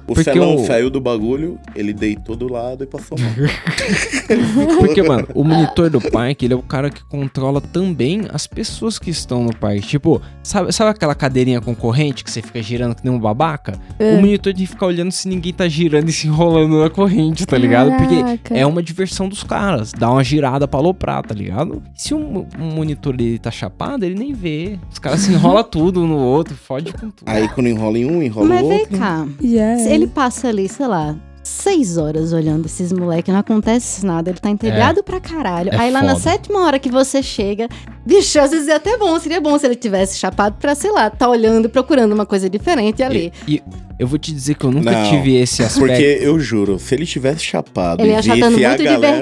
[0.06, 3.30] O Porque Celão o- saiu do bagulho, ele deitou do lado e passou mal.
[4.78, 8.98] Porque, mano, o monitor do parque, ele é o cara que controla também as pessoas
[8.98, 9.80] que estão no parque.
[9.82, 13.78] Tipo, sabe, sabe aquela cadeirinha concorrente que você fica girando que nem um babaca?
[13.98, 14.12] É.
[14.14, 17.46] O monitor tem que ficar olhando se ninguém tá girando e se enrolando na corrente,
[17.46, 17.90] tá ligado?
[17.96, 18.54] Porque Caraca.
[18.56, 19.92] é uma diversão dos caras.
[19.92, 21.82] Dá uma girada pra aloprar, tá ligado?
[21.94, 24.78] Se um, um monitor ele tá chapado, ele nem vê.
[24.92, 27.26] Os caras se enrolam tudo um no outro, fode com tudo.
[27.26, 28.98] Aí quando enrola em um, enrola Mas o vem outro.
[28.98, 29.26] cá.
[29.42, 29.93] Já Se é.
[29.94, 34.30] Ele passa ali, sei lá, seis horas olhando esses moleques, não acontece nada.
[34.30, 35.70] Ele tá entediado pra caralho.
[35.72, 37.68] É Aí lá na sétima hora que você chega,
[38.04, 41.10] bicho, às vezes é até bom, seria bom se ele tivesse chapado pra, sei lá,
[41.10, 43.32] tá olhando, procurando uma coisa diferente ali.
[43.46, 43.62] E, e
[43.98, 45.86] eu vou te dizer que eu nunca Não, tive esse aspecto.
[45.86, 48.76] Porque eu juro, se ele tivesse chapado Ele e ia achar visse muito galera,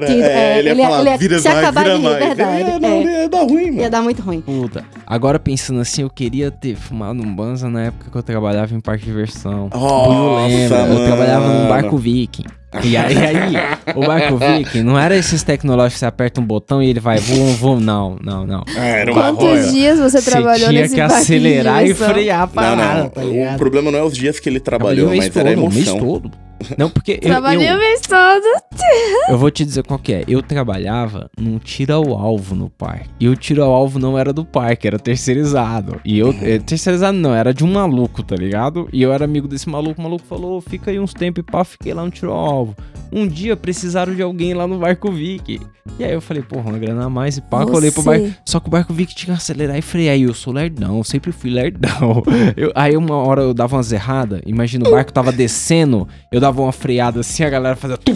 [0.06, 1.98] divertido, é, é, ele ia ele ia- falar, ele ia vira se mais, acabar vira
[1.98, 2.24] mais.
[2.24, 3.02] verdade, É, não, é.
[3.22, 3.80] ia dar ruim, mano.
[3.80, 4.40] Ia dar muito ruim.
[4.40, 8.74] Puta, agora pensando assim, eu queria ter fumado um Banza na época que eu trabalhava
[8.74, 9.68] em parque de diversão.
[9.72, 11.04] Nossa, lembra, eu mano.
[11.06, 12.44] trabalhava num barco viking.
[12.82, 13.54] E aí, aí,
[13.94, 17.18] o barco viking não era esses tecnológicos que você aperta um botão e ele vai
[17.18, 17.80] voam, voam.
[17.80, 18.64] Não, não, não.
[18.76, 19.66] É, era uma Quantos roia.
[19.66, 23.08] dias você trabalhou tinha nesse que acelerar e frear a Não, parada, não.
[23.10, 25.70] tá o problema não é os dias que ele trabalhou, mas era a todo, o
[25.70, 26.06] mês emoção.
[26.06, 26.30] todo.
[26.78, 28.44] Não, porque eu, Trabalhei eu, o mês todo.
[29.28, 30.24] eu vou te dizer qual que é.
[30.28, 33.08] Eu trabalhava num tiro ao alvo no parque.
[33.20, 36.00] E o tiro ao alvo não era do parque, era terceirizado.
[36.04, 36.34] E eu.
[36.42, 38.88] eh, terceirizado não, era de um maluco, tá ligado?
[38.92, 40.00] E eu era amigo desse maluco.
[40.00, 42.76] O maluco falou: fica aí uns tempos e pá, fiquei lá no tiro ao alvo.
[43.14, 45.60] Um dia precisaram de alguém lá no barco Vic.
[45.98, 48.32] E aí eu falei, porra, uma grana a mais e pá, colei pro barco.
[48.46, 50.16] Só que o barco Vic tinha que acelerar e frear.
[50.16, 52.22] E eu sou lerdão, eu sempre fui lerdão.
[52.56, 54.40] Eu- aí uma hora eu dava umas erradas.
[54.46, 57.98] Imagina o barco tava descendo, eu dava uma freada assim, a galera fazia.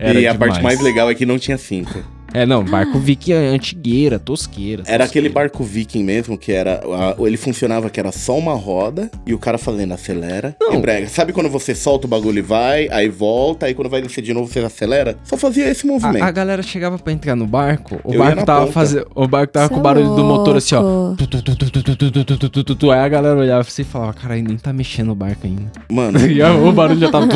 [0.00, 2.04] E a parte mais legal é que não tinha cinta.
[2.38, 4.82] É, não, barco viking é antigueira, tosqueira.
[4.82, 5.04] Era tosqueira.
[5.04, 6.80] aquele barco viking mesmo, que era.
[6.84, 10.74] A, ele funcionava que era só uma roda e o cara fazendo acelera não.
[10.74, 11.08] e brega.
[11.08, 14.32] Sabe quando você solta o bagulho e vai, aí volta, aí quando vai descer de
[14.32, 15.16] novo você acelera?
[15.24, 16.22] Só fazia esse movimento.
[16.22, 19.08] A, a galera chegava pra entrar no barco, o Eu barco tava fazendo.
[19.16, 21.14] O barco tava com o barulho do motor assim, ó.
[21.16, 21.26] Tu,
[22.62, 25.44] tu, tu, aí a galera olhava assim e falava, cara, nem tá mexendo o barco
[25.44, 25.72] ainda.
[25.90, 26.20] Mano.
[26.24, 27.26] e o barulho já tava.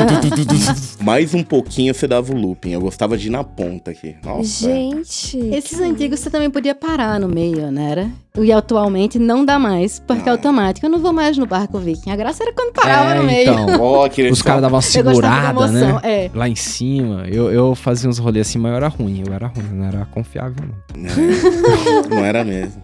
[1.01, 2.71] Mais um pouquinho você dava o looping.
[2.71, 4.15] Eu gostava de ir na ponta aqui.
[4.25, 4.67] Nossa.
[4.67, 4.92] Gente.
[5.01, 7.91] Esses antigos você também podia parar no meio, né?
[7.91, 8.11] Era?
[8.41, 10.87] E atualmente não dá mais, porque é automático.
[10.87, 12.11] Eu não vou mais no barco viking.
[12.11, 13.51] A graça era quando parava É, no meio.
[13.53, 13.67] então.
[14.33, 16.01] Os caras davam uma da segurada, emoção, né?
[16.05, 16.31] é.
[16.35, 19.23] Lá em cima, eu, eu fazia uns rolês assim, mas eu era ruim.
[19.27, 21.03] Eu era ruim, eu não era confiável, não.
[21.03, 22.81] Não, não era mesmo.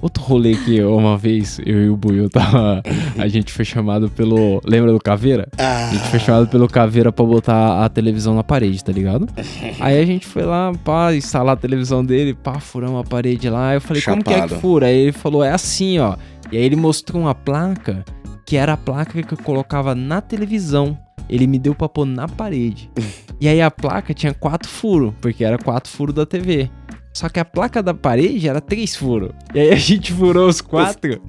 [0.00, 2.82] Outro rolê que uma vez, eu e o Buiu tava.
[3.18, 4.60] A gente foi chamado pelo.
[4.64, 5.48] Lembra do Caveira?
[5.58, 9.26] Ah, A gente foi chamado pelo Caveira pra botar a televisão na parede, tá ligado?
[9.80, 13.74] Aí a gente foi lá, pá, instalar a televisão dele, pá, furamos a parede lá.
[13.74, 14.60] Eu falei, como que é que Chapado.
[14.60, 14.86] fura?
[14.86, 16.16] Aí ele falou, é assim, ó.
[16.50, 18.04] E aí ele mostrou uma placa,
[18.46, 20.98] que era a placa que eu colocava na televisão.
[21.28, 22.90] Ele me deu pra pôr na parede.
[23.40, 26.70] E aí a placa tinha quatro furos, porque era quatro furos da TV.
[27.12, 29.30] Só que a placa da parede era três furos.
[29.54, 31.20] E aí a gente furou os quatro.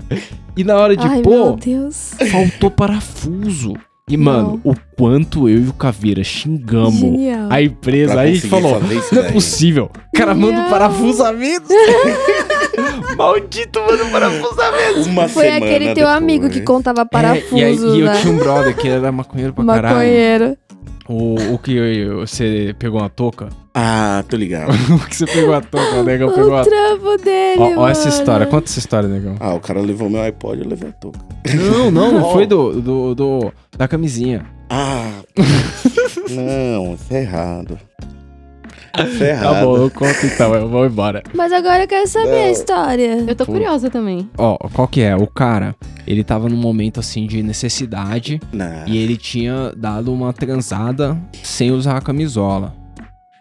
[0.56, 2.12] E na hora de Ai, meu pôr, Deus.
[2.32, 3.74] faltou parafuso.
[4.10, 4.24] E, Não.
[4.24, 7.48] mano, o quanto eu e o Caveira xingamos Genial.
[7.50, 8.12] a empresa.
[8.14, 9.90] pra Aí a gente falou: não é possível.
[10.14, 10.70] O cara manda o Genial.
[10.70, 11.68] parafusamento.
[13.18, 15.10] Maldito manda o parafusamento.
[15.10, 16.16] Uma Foi aquele teu depois.
[16.18, 18.20] amigo que contava parafuso, É, e, aí, e eu né?
[18.22, 19.96] tinha um brother que era maconheiro pra caralho.
[19.96, 20.58] Maconheiro.
[21.08, 23.50] O, o que eu- você pegou uma touca?
[23.74, 24.72] Ah, tô ligado.
[24.94, 25.96] o que você pegou a touca?
[25.96, 26.64] O negão pegou O a.
[26.64, 28.20] trampo dele, Ó, ó essa mano.
[28.20, 28.46] história.
[28.46, 29.36] Conta essa história, negão.
[29.40, 31.20] Ah, o cara levou meu iPod e eu levei a touca.
[31.56, 34.46] Não, não, não foi do, do, do- da camisinha.
[34.70, 35.22] Ah,
[36.30, 37.78] não, isso é errado.
[39.00, 39.54] Isso é errado.
[39.56, 41.24] Tá bom, eu conto então, eu vou embora.
[41.34, 42.52] Mas agora eu quero saber a Não.
[42.52, 43.26] história.
[43.28, 43.54] Eu tô Pô.
[43.54, 44.30] curiosa também.
[44.38, 45.16] Ó, qual que é?
[45.16, 45.76] O cara,
[46.06, 48.86] ele tava num momento assim de necessidade Não.
[48.88, 52.76] e ele tinha dado uma transada sem usar a camisola.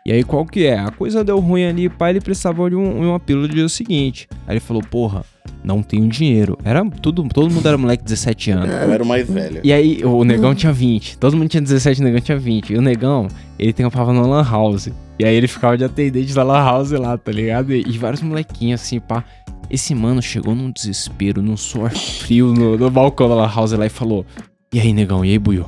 [0.07, 0.79] E aí qual que é?
[0.79, 3.69] A coisa deu ruim ali, pai, ele precisava de, um, de uma pílula do dia
[3.69, 4.27] seguinte.
[4.47, 5.23] Aí ele falou, porra,
[5.65, 6.59] não tenho dinheiro.
[6.65, 8.69] Era tudo, todo mundo era moleque de 17 anos.
[8.69, 9.61] Eu era o mais velho.
[9.63, 11.19] E aí o negão tinha 20.
[11.19, 12.73] Todo mundo tinha 17, o negão tinha 20.
[12.73, 14.91] E o negão, ele trampava na lan house.
[15.19, 17.73] E aí ele ficava de atendente da lan house lá, tá ligado?
[17.73, 19.25] E, e vários molequinhos assim, pá.
[19.71, 23.87] Esse mano chegou num desespero, num suor frio no, no balcão da lan house lá
[23.87, 24.27] e falou:
[24.73, 25.25] E aí, negão?
[25.25, 25.65] E aí, Buiu?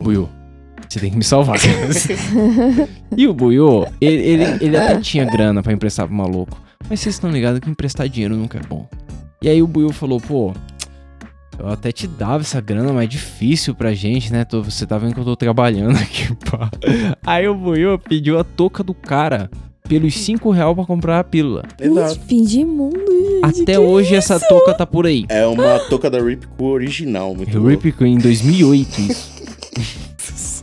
[0.00, 0.28] Buiu,
[0.88, 1.58] Você tem que me salvar.
[3.16, 6.60] e o Buiô, ele, ele, ele até tinha grana pra emprestar pro maluco.
[6.88, 8.88] Mas vocês estão ligados que emprestar dinheiro nunca é bom.
[9.42, 10.52] E aí o Buiô falou, pô,
[11.58, 14.44] eu até te dava essa grana, mas é difícil pra gente, né?
[14.44, 16.70] Tô- Você tá vendo que eu tô trabalhando aqui, pá.
[17.26, 19.50] Aí o Buiô pediu a touca do cara
[19.88, 21.64] pelos 5 reais pra comprar a pílula.
[21.80, 22.20] Exato.
[22.20, 23.62] Fim de mundo, gente.
[23.62, 25.24] Até que hoje essa touca tá por aí.
[25.28, 27.66] É uma touca da Rip Crew original, muito.
[27.66, 29.32] Rip Crew em 2008 isso.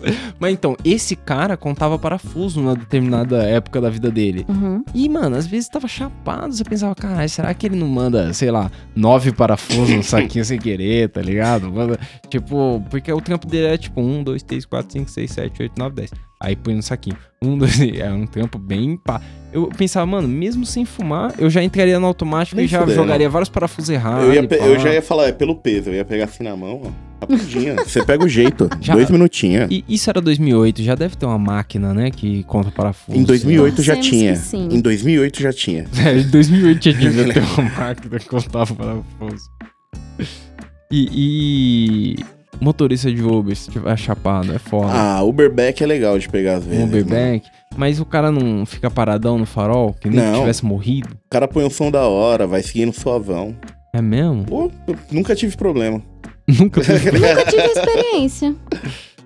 [0.40, 4.46] Mas então, esse cara contava parafuso numa determinada época da vida dele.
[4.48, 4.84] Uhum.
[4.94, 8.52] E, mano, às vezes tava chapado, você pensava, caralho, será que ele não manda, sei
[8.52, 11.72] lá, nove parafusos no saquinho sem querer, tá ligado?
[11.72, 15.62] Manda, tipo, porque o trampo dele é tipo um, dois, três, quatro, cinco, seis, sete,
[15.62, 16.12] oito, nove, dez.
[16.42, 17.18] Aí põe no saquinho.
[17.42, 19.22] Um, dois, é um trampo bem pá.
[19.52, 22.96] Eu pensava, mano, mesmo sem fumar, eu já entraria no automático Nem e já fudendo.
[22.96, 24.26] jogaria vários parafusos errados.
[24.26, 26.82] Eu, ia eu já ia falar, é pelo peso, eu ia pegar assim na mão,
[26.86, 27.09] ó.
[27.22, 27.76] Rapidinho.
[27.86, 28.70] Você pega o jeito.
[28.82, 29.68] Já- Dois minutinhos.
[29.72, 33.18] E isso era 2008, já deve ter uma máquina, né, que conta parafuso.
[33.18, 34.36] Em 2008 já tinha.
[34.36, 34.68] sim.
[34.72, 35.86] Em 2008 já tinha.
[36.06, 39.50] É, em 2008 já devia ter uma máquina que contava parafuso.
[40.92, 42.26] E, e
[42.60, 44.92] motorista de Uber, se tiver chapado, é foda.
[44.92, 46.84] Ah, Uberback é legal de pegar às vezes.
[46.84, 47.16] Uber mano.
[47.34, 47.46] Bank,
[47.78, 50.34] mas o cara não fica paradão no farol, que nem Não.
[50.34, 51.10] que tivesse morrido.
[51.14, 53.56] O cara põe um som da hora, vai seguindo suavão.
[53.94, 54.46] É mesmo?
[54.46, 56.02] Pô, eu nunca tive problema.
[56.58, 58.56] Nunca, Nunca tive experiência.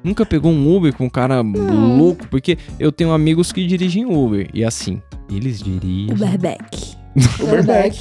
[0.03, 4.49] nunca pegou um Uber com um cara louco, porque eu tenho amigos que dirigem Uber,
[4.53, 6.95] e assim, eles dirigem Uberback.
[7.39, 7.99] Uberback.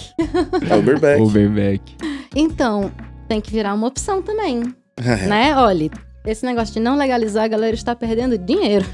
[0.68, 1.20] É Uberback.
[1.22, 1.82] Uber Back.
[2.34, 2.90] Então,
[3.28, 4.62] tem que virar uma opção também,
[5.28, 5.54] né?
[5.56, 5.90] Olha,
[6.26, 8.86] esse negócio de não legalizar, a galera está perdendo dinheiro.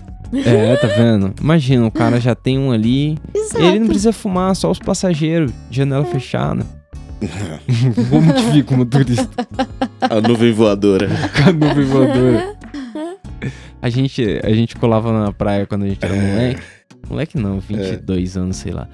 [0.45, 1.33] É, tá vendo?
[1.41, 3.65] Imagina, o cara já tem um ali, Exato.
[3.65, 6.67] Ele não precisa fumar, só os passageiros, janela fechada.
[8.11, 9.29] Como que fica o motorista
[10.01, 11.09] A nuvem voadora.
[11.47, 12.57] a nuvem voadora?
[13.81, 16.63] A gente, a gente colava na praia quando a gente era moleque.
[17.09, 18.89] Moleque não, 22 anos, sei lá.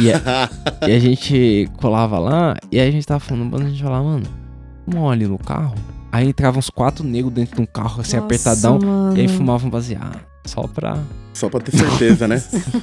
[0.00, 0.48] E a,
[0.88, 4.04] e a gente colava lá, e aí a gente tava falando, mano, a gente falava,
[4.86, 5.74] mano, ali no carro.
[6.10, 9.16] Aí entravam uns quatro negros dentro de um carro, assim, Nossa, apertadão, mano.
[9.16, 10.18] e aí fumavam baseado.
[10.46, 10.98] Só pra.
[11.34, 12.42] Só pra ter certeza, né?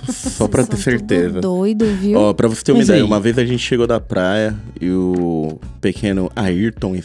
[0.10, 1.40] Só pra ter certeza.
[1.40, 2.18] doido, viu?
[2.20, 4.56] Ó, pra você ter uma Mas ideia, aí- uma vez a gente chegou da praia
[4.82, 7.00] e o pequeno Ayrton,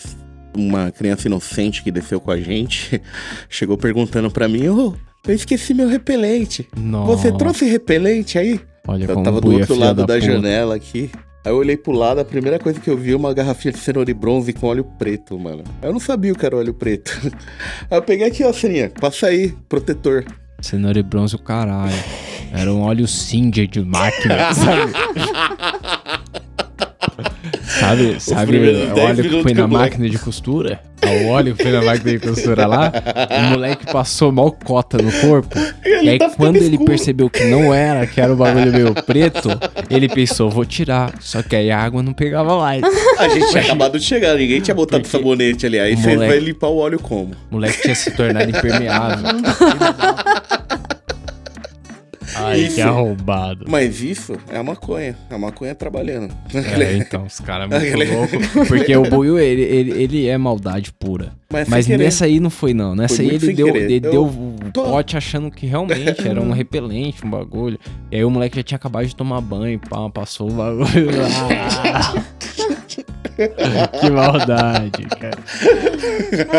[0.57, 3.01] uma criança inocente que desceu com a gente,
[3.49, 4.95] chegou perguntando pra mim, ô,
[5.27, 6.67] eu esqueci meu repelente.
[6.77, 7.13] Nossa.
[7.29, 8.61] Você trouxe repelente aí?
[8.87, 10.21] Olha Eu como tava do outro lado da, puta.
[10.21, 11.11] janela aqui.
[11.45, 13.79] Aí eu olhei pro lado, a primeira coisa que eu vi é uma garrafinha de
[13.79, 15.63] cenoura e bronze com óleo preto, mano.
[15.83, 17.13] Eu não sabia o que era óleo preto.
[17.91, 20.25] Aí eu peguei aqui, ó, Ceninha, passa aí, protetor.
[20.61, 21.93] Cenoura e bronze, o caralho.
[22.53, 24.93] Era um óleo Singer de máquina, sabe?
[27.67, 30.81] sabe, sabe o 10 óleo que põe que na máquina de costura?
[31.03, 32.93] É o óleo que põe na máquina de costura lá.
[33.31, 35.59] O moleque passou mal cota no corpo.
[35.85, 36.85] E aí, tá quando ele escuro.
[36.85, 39.49] percebeu que não era, que era o bagulho meio preto,
[39.91, 41.13] ele pensou, vou tirar.
[41.21, 42.83] Só que aí a água não pegava mais.
[43.19, 45.79] A gente tinha acabado de chegar, ninguém tinha botado Porque sabonete ali.
[45.79, 47.33] Aí você vai limpar o óleo como?
[47.51, 49.25] O moleque tinha se tornado impermeável.
[52.37, 52.75] Ai, Isso.
[52.77, 53.65] que arrombado.
[53.69, 55.17] Mas isso é a maconha.
[55.31, 56.35] A maconha trabalhando.
[56.55, 58.47] É, então, os caras muito loucos.
[58.69, 61.33] Porque o Buiu, ele, ele, ele é maldade pura.
[61.53, 62.95] Mas, Mas nessa aí não foi, não.
[62.97, 63.91] Nessa Foi aí ele deu, querer.
[63.91, 67.79] ele Eu deu o tô- pote achando que realmente era um repelente, um bagulho.
[68.11, 72.25] E aí o moleque já tinha acabado de tomar banho, pá, passou o bagulho lá.
[74.01, 75.39] que maldade, cara.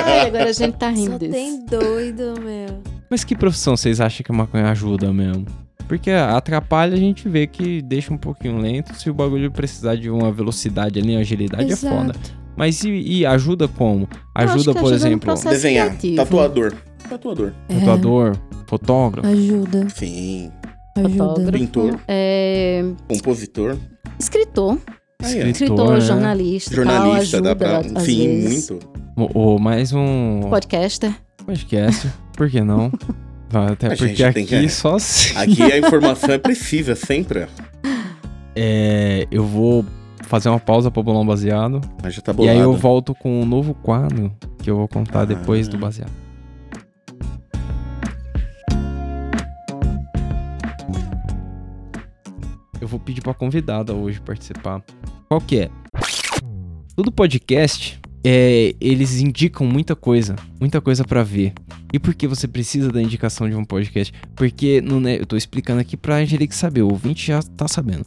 [0.05, 1.31] Ai, agora a gente tá Só rindo disso.
[1.31, 2.81] tem doido, meu.
[3.09, 5.45] Mas que profissão vocês acham que a maconha ajuda mesmo?
[5.87, 8.93] Porque atrapalha a gente vê que deixa um pouquinho lento.
[8.95, 12.11] Se o bagulho precisar de uma velocidade ali, uma agilidade, é foda.
[12.11, 12.33] Exato.
[12.57, 14.07] Mas e, e ajuda como?
[14.33, 15.33] Ajuda, por ajuda exemplo.
[15.49, 15.87] Desenhar.
[15.89, 16.15] criativo.
[16.15, 16.73] Tatuador.
[17.09, 17.53] Tatuador.
[17.67, 19.27] tatuador, fotógrafo.
[19.27, 20.51] É, ajuda, Sim.
[20.97, 21.09] ajuda.
[21.17, 21.51] Fotógrafo.
[21.51, 21.99] Pintor.
[22.07, 23.77] É, Compositor.
[24.19, 24.77] escritor.
[25.21, 26.01] Escritor, né?
[26.01, 27.99] jornalista, Jornalista, tal, dá ajuda, pra.
[27.99, 28.69] às Sim, vezes.
[28.71, 28.89] muito.
[29.15, 31.13] O, o- mais um Podcaster.
[31.45, 32.07] podcast.
[32.35, 32.91] Por que não?
[33.55, 35.37] Até A porque aqui que- só se...
[35.37, 37.47] Aqui a informação é precisa, sempre.
[38.57, 39.85] É, eu vou
[40.21, 41.81] fazer uma pausa pra bolar um baseado.
[42.01, 42.57] Mas já tá E bolado.
[42.57, 45.25] aí eu volto com um novo quadro que eu vou contar Ah.
[45.25, 46.09] depois do baseado.
[52.79, 54.83] Eu vou pedir pra convidada hoje participar.
[55.27, 55.69] Qual que é?
[56.95, 61.53] Todo podcast, é, eles indicam muita coisa, muita coisa pra ver.
[61.93, 64.11] E por que você precisa da indicação de um podcast?
[64.35, 68.05] Porque no, eu tô explicando aqui pra Angelique saber, o ouvinte já tá sabendo.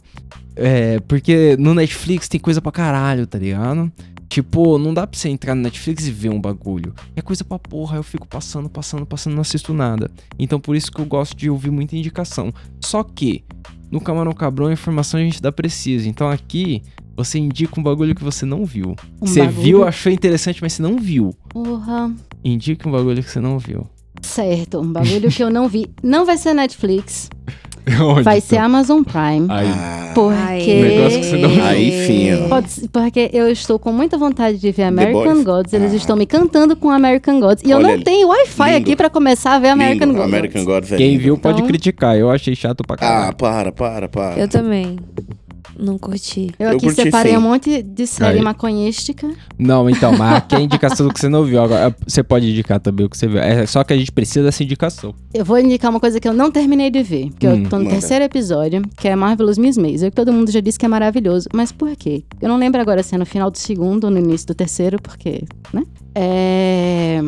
[0.55, 3.89] É, porque no Netflix tem coisa pra caralho, tá ligado?
[4.27, 6.93] Tipo, não dá pra você entrar no Netflix e ver um bagulho.
[7.15, 10.11] É coisa pra porra, eu fico passando, passando, passando, não assisto nada.
[10.37, 12.53] Então por isso que eu gosto de ouvir muita indicação.
[12.83, 13.43] Só que,
[13.91, 16.07] no Camarão Cabrão a informação a gente dá precisa.
[16.07, 16.81] Então aqui,
[17.15, 18.95] você indica um bagulho que você não viu.
[19.21, 21.33] Um você bagulho- viu, achou interessante, mas você não viu.
[21.49, 22.13] Porra.
[22.43, 23.85] Indique um bagulho que você não viu.
[24.21, 25.87] Certo, um bagulho que eu não vi.
[26.03, 27.29] Não vai ser Netflix,
[28.01, 28.63] Onde vai ser tá?
[28.63, 29.45] Amazon Prime.
[29.49, 29.67] Aí.
[29.69, 30.81] Ah, Porque.
[30.81, 31.63] Negócio que você não viu.
[31.63, 32.47] Aí.
[32.49, 35.43] Pode ser- porque eu estou com muita vontade de ver American?
[35.43, 35.71] Gods.
[35.73, 35.95] Eles Ah.
[35.95, 37.63] estão me cantando com American Gods.
[37.63, 38.03] E eu Olha não ali.
[38.03, 38.77] tenho Wi-Fi Lindo.
[38.77, 40.17] aqui pra começar a ver American lindo.
[40.19, 40.33] Gods.
[40.33, 41.23] American Gods é Quem lindo.
[41.23, 42.17] viu pode Então- criticar.
[42.17, 43.35] Eu achei chato pra Ah, caralho.
[43.35, 44.39] para, para, para.
[44.39, 44.97] Eu também.
[45.77, 46.51] Não curti.
[46.59, 47.37] Eu Eu aqui curti separei sim.
[47.37, 48.43] um monte de série Aí.
[48.43, 49.29] maconhística.
[49.57, 51.61] Não, então, mas aqui é a indicação do que você não viu.
[51.61, 53.39] Agora, você pode indicar também o que você viu.
[53.39, 55.13] É só que a gente precisa dessa indicação.
[55.33, 57.29] Eu vou indicar uma coisa que eu não terminei de ver.
[57.29, 60.51] Porque Hum, eu tô no terceiro episódio, que é Marvelous Miss Maisel, que todo mundo
[60.51, 61.49] já disse que é maravilhoso.
[61.53, 62.23] Mas por quê?
[62.41, 64.97] Eu não lembro agora se é no final do segundo ou no início do terceiro,
[65.01, 65.43] porque,
[65.73, 65.83] né?
[66.15, 67.21] É...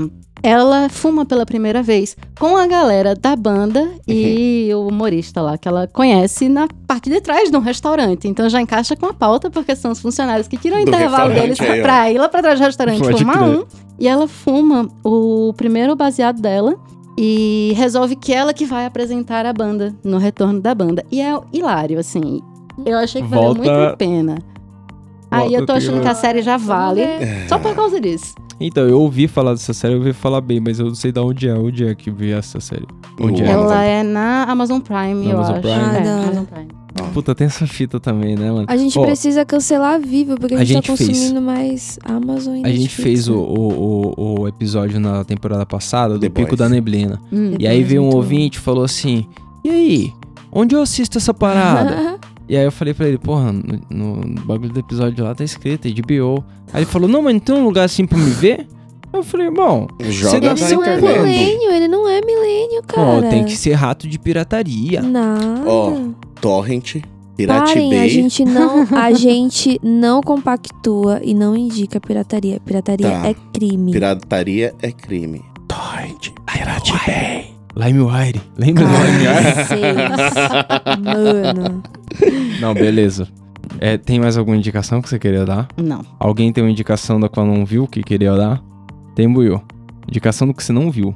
[0.43, 5.67] Ela fuma pela primeira vez com a galera da banda e o humorista lá, que
[5.67, 8.27] ela conhece na parte de trás de um restaurante.
[8.27, 11.59] Então já encaixa com a pauta, porque são os funcionários que tiram o intervalo deles
[11.61, 11.83] aí, ó.
[11.83, 13.49] pra ir lá pra trás do restaurante Pode fumar crer.
[13.49, 13.65] um.
[13.99, 16.75] E ela fuma o primeiro baseado dela
[17.17, 21.05] e resolve que ela que vai apresentar a banda no retorno da banda.
[21.11, 22.41] E é hilário, assim.
[22.83, 24.39] Eu achei que valeu muito a pena.
[25.31, 27.01] Aí eu tô achando que que a série já vale.
[27.05, 27.47] ver.
[27.47, 28.35] Só por causa disso.
[28.59, 31.19] Então, eu ouvi falar dessa série, eu ouvi falar bem, mas eu não sei de
[31.19, 31.53] onde é.
[31.55, 32.85] Onde é que vi essa série?
[33.19, 33.51] Onde é?
[33.51, 33.71] Amazon.
[33.71, 35.61] Ela é na Amazon Prime, Na eu Amazon acho.
[35.61, 35.75] Prime?
[35.81, 36.23] Ah, É, da hora.
[36.25, 36.67] Amazon Prime.
[37.13, 38.65] Puta, tem essa fita também, né, mano?
[38.67, 41.09] A gente Ó, precisa cancelar a Viva, porque a a gente, tá gente fez.
[41.17, 43.33] consumindo mais Amazon e A gente fez né?
[43.33, 46.59] o, o, o, o episódio na temporada passada do The Pico Boys.
[46.59, 47.19] da Neblina.
[47.31, 47.55] Hum.
[47.57, 49.25] E aí veio um ouvinte e falou assim:
[49.63, 50.13] E aí?
[50.51, 52.19] Onde eu assisto essa parada?
[52.51, 55.87] e aí eu falei pra ele, porra, no, no bagulho do episódio lá tá escrito,
[55.87, 56.43] HBO.
[56.73, 58.67] Aí ele falou, não, mas não tem um lugar assim pra me ver?
[59.13, 62.81] Eu falei, bom, Joga Você na nasceu Ele não é milênio, ele não é milênio,
[62.81, 63.29] ó, cara.
[63.29, 65.01] tem que ser rato de pirataria.
[65.01, 65.63] Nada.
[65.65, 65.93] Ó,
[66.41, 66.97] Torrent,
[67.37, 72.59] Pirate Parem, a gente não, a gente não compactua e não indica pirataria.
[72.65, 73.27] Pirataria Tá.
[73.29, 73.93] é crime.
[73.93, 75.41] Pirataria é crime.
[75.69, 77.50] Torrent, Pirate Bay.
[77.75, 78.41] LimeWire.
[78.57, 79.53] Lembra do LimeWire?
[79.55, 81.01] Cacete.
[81.03, 81.83] Mano.
[82.59, 83.27] Não, beleza.
[83.79, 85.67] É, tem mais alguma indicação que você queria dar?
[85.77, 86.03] Não.
[86.19, 88.61] Alguém tem uma indicação da qual não viu que queria dar?
[89.15, 89.61] Tem, Buiu.
[90.07, 91.15] Indicação do que você não viu.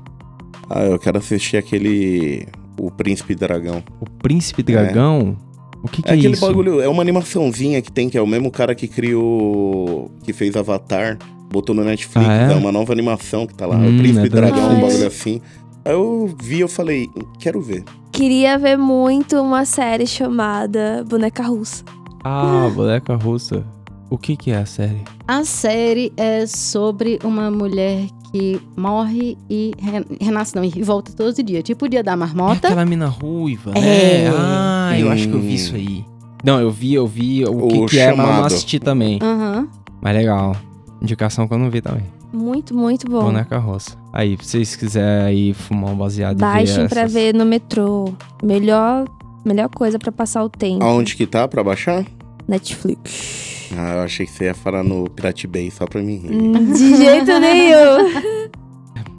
[0.69, 2.47] Ah, eu quero assistir aquele.
[2.79, 3.83] O Príncipe Dragão.
[3.99, 5.35] O Príncipe Dragão?
[5.83, 6.45] O que, que É é, aquele isso?
[6.45, 10.09] bagulho, é uma animaçãozinha que tem, que é o mesmo cara que criou.
[10.23, 11.17] que fez Avatar,
[11.51, 12.27] botou no Netflix.
[12.27, 12.53] Ah, é?
[12.53, 12.55] é?
[12.55, 13.75] uma nova animação que tá lá.
[13.75, 15.41] Hum, o Príncipe é Dragão, um bagulho assim.
[15.85, 17.09] Aí eu vi, eu falei,
[17.39, 17.83] quero ver.
[18.11, 21.83] Queria ver muito uma série chamada Boneca Russa.
[22.23, 23.63] Ah, boneca russa.
[24.09, 25.03] O que que é a série?
[25.27, 31.37] A série é sobre uma mulher que morre e re- renasce, não, e volta todos
[31.37, 31.63] os dias.
[31.63, 32.67] Tipo o dia da É marmota.
[32.67, 34.29] aquela mina ruiva, É.
[34.29, 34.31] né?
[34.35, 35.55] Ah, eu acho que eu vi Hum.
[35.55, 36.05] isso aí.
[36.43, 39.19] Não, eu vi, eu vi o que, O que é, mas eu não assisti também.
[39.21, 39.67] Aham.
[40.01, 40.55] Mas legal.
[41.01, 42.03] Indicação que eu não vi também.
[42.35, 43.23] Muito, muito bom.
[43.23, 43.97] Boneca roça.
[44.13, 47.45] Aí, se vocês quiserem aí fumar um baseado e Baixem ver pra essas- ver no
[47.45, 48.13] metrô.
[48.43, 49.05] Melhor,
[49.43, 50.83] melhor coisa pra passar o tempo.
[50.83, 52.05] Aonde que tá pra baixar?
[52.47, 53.69] Netflix.
[53.77, 56.31] Ah, eu achei que você ia falar no Pirate Bay só pra mim rir.
[56.33, 58.51] Hum, De jeito nenhum.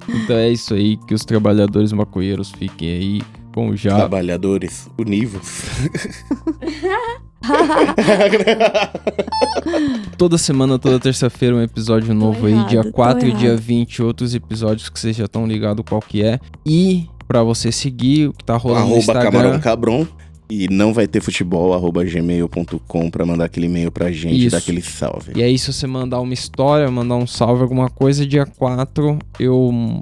[0.08, 3.96] Então é isso aí, que os trabalhadores maconheiros fiquem aí com já.
[3.96, 5.62] Trabalhadores univos.
[10.16, 12.52] Toda semana, toda terça-feira, um episódio novo aí.
[12.52, 16.00] errado, Dia tô 4 e dia 20, outros episódios que vocês já estão ligados qual
[16.00, 16.38] que é.
[16.64, 19.30] E pra você seguir o que tá rolando no arroba Instagram.
[19.30, 20.06] Camarão Cabron.
[20.48, 24.52] E não vai ter futebol, arroba gmail.com pra mandar aquele e-mail pra gente, Isso.
[24.52, 25.32] dar aquele salve.
[25.34, 29.98] E aí, se você mandar uma história, mandar um salve, alguma coisa, dia 4 eu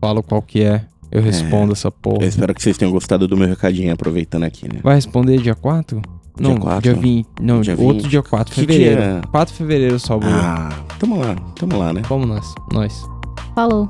[0.00, 0.84] falo qual que é.
[1.10, 2.22] Eu respondo essa porra.
[2.22, 4.80] Eu espero que vocês tenham gostado do meu recadinho, aproveitando aqui, né?
[4.82, 6.00] Vai responder dia 4?
[6.40, 6.80] Não, Dia 4?
[6.82, 7.28] dia 20.
[7.40, 8.08] Não, Dia outro 20.
[8.08, 9.00] dia 4 de fevereiro.
[9.02, 9.22] dia?
[9.30, 10.36] 4 de fevereiro só, Bruno.
[10.36, 12.02] Ah, tamo lá, tamo lá, né?
[12.08, 12.54] Vamos nós.
[12.72, 13.06] Nós.
[13.54, 13.88] Falou.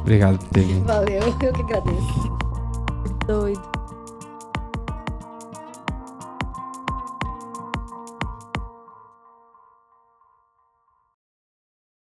[0.00, 0.86] Obrigado por ter vindo.
[0.86, 2.38] Valeu, eu que agradeço.
[3.26, 3.62] Doido.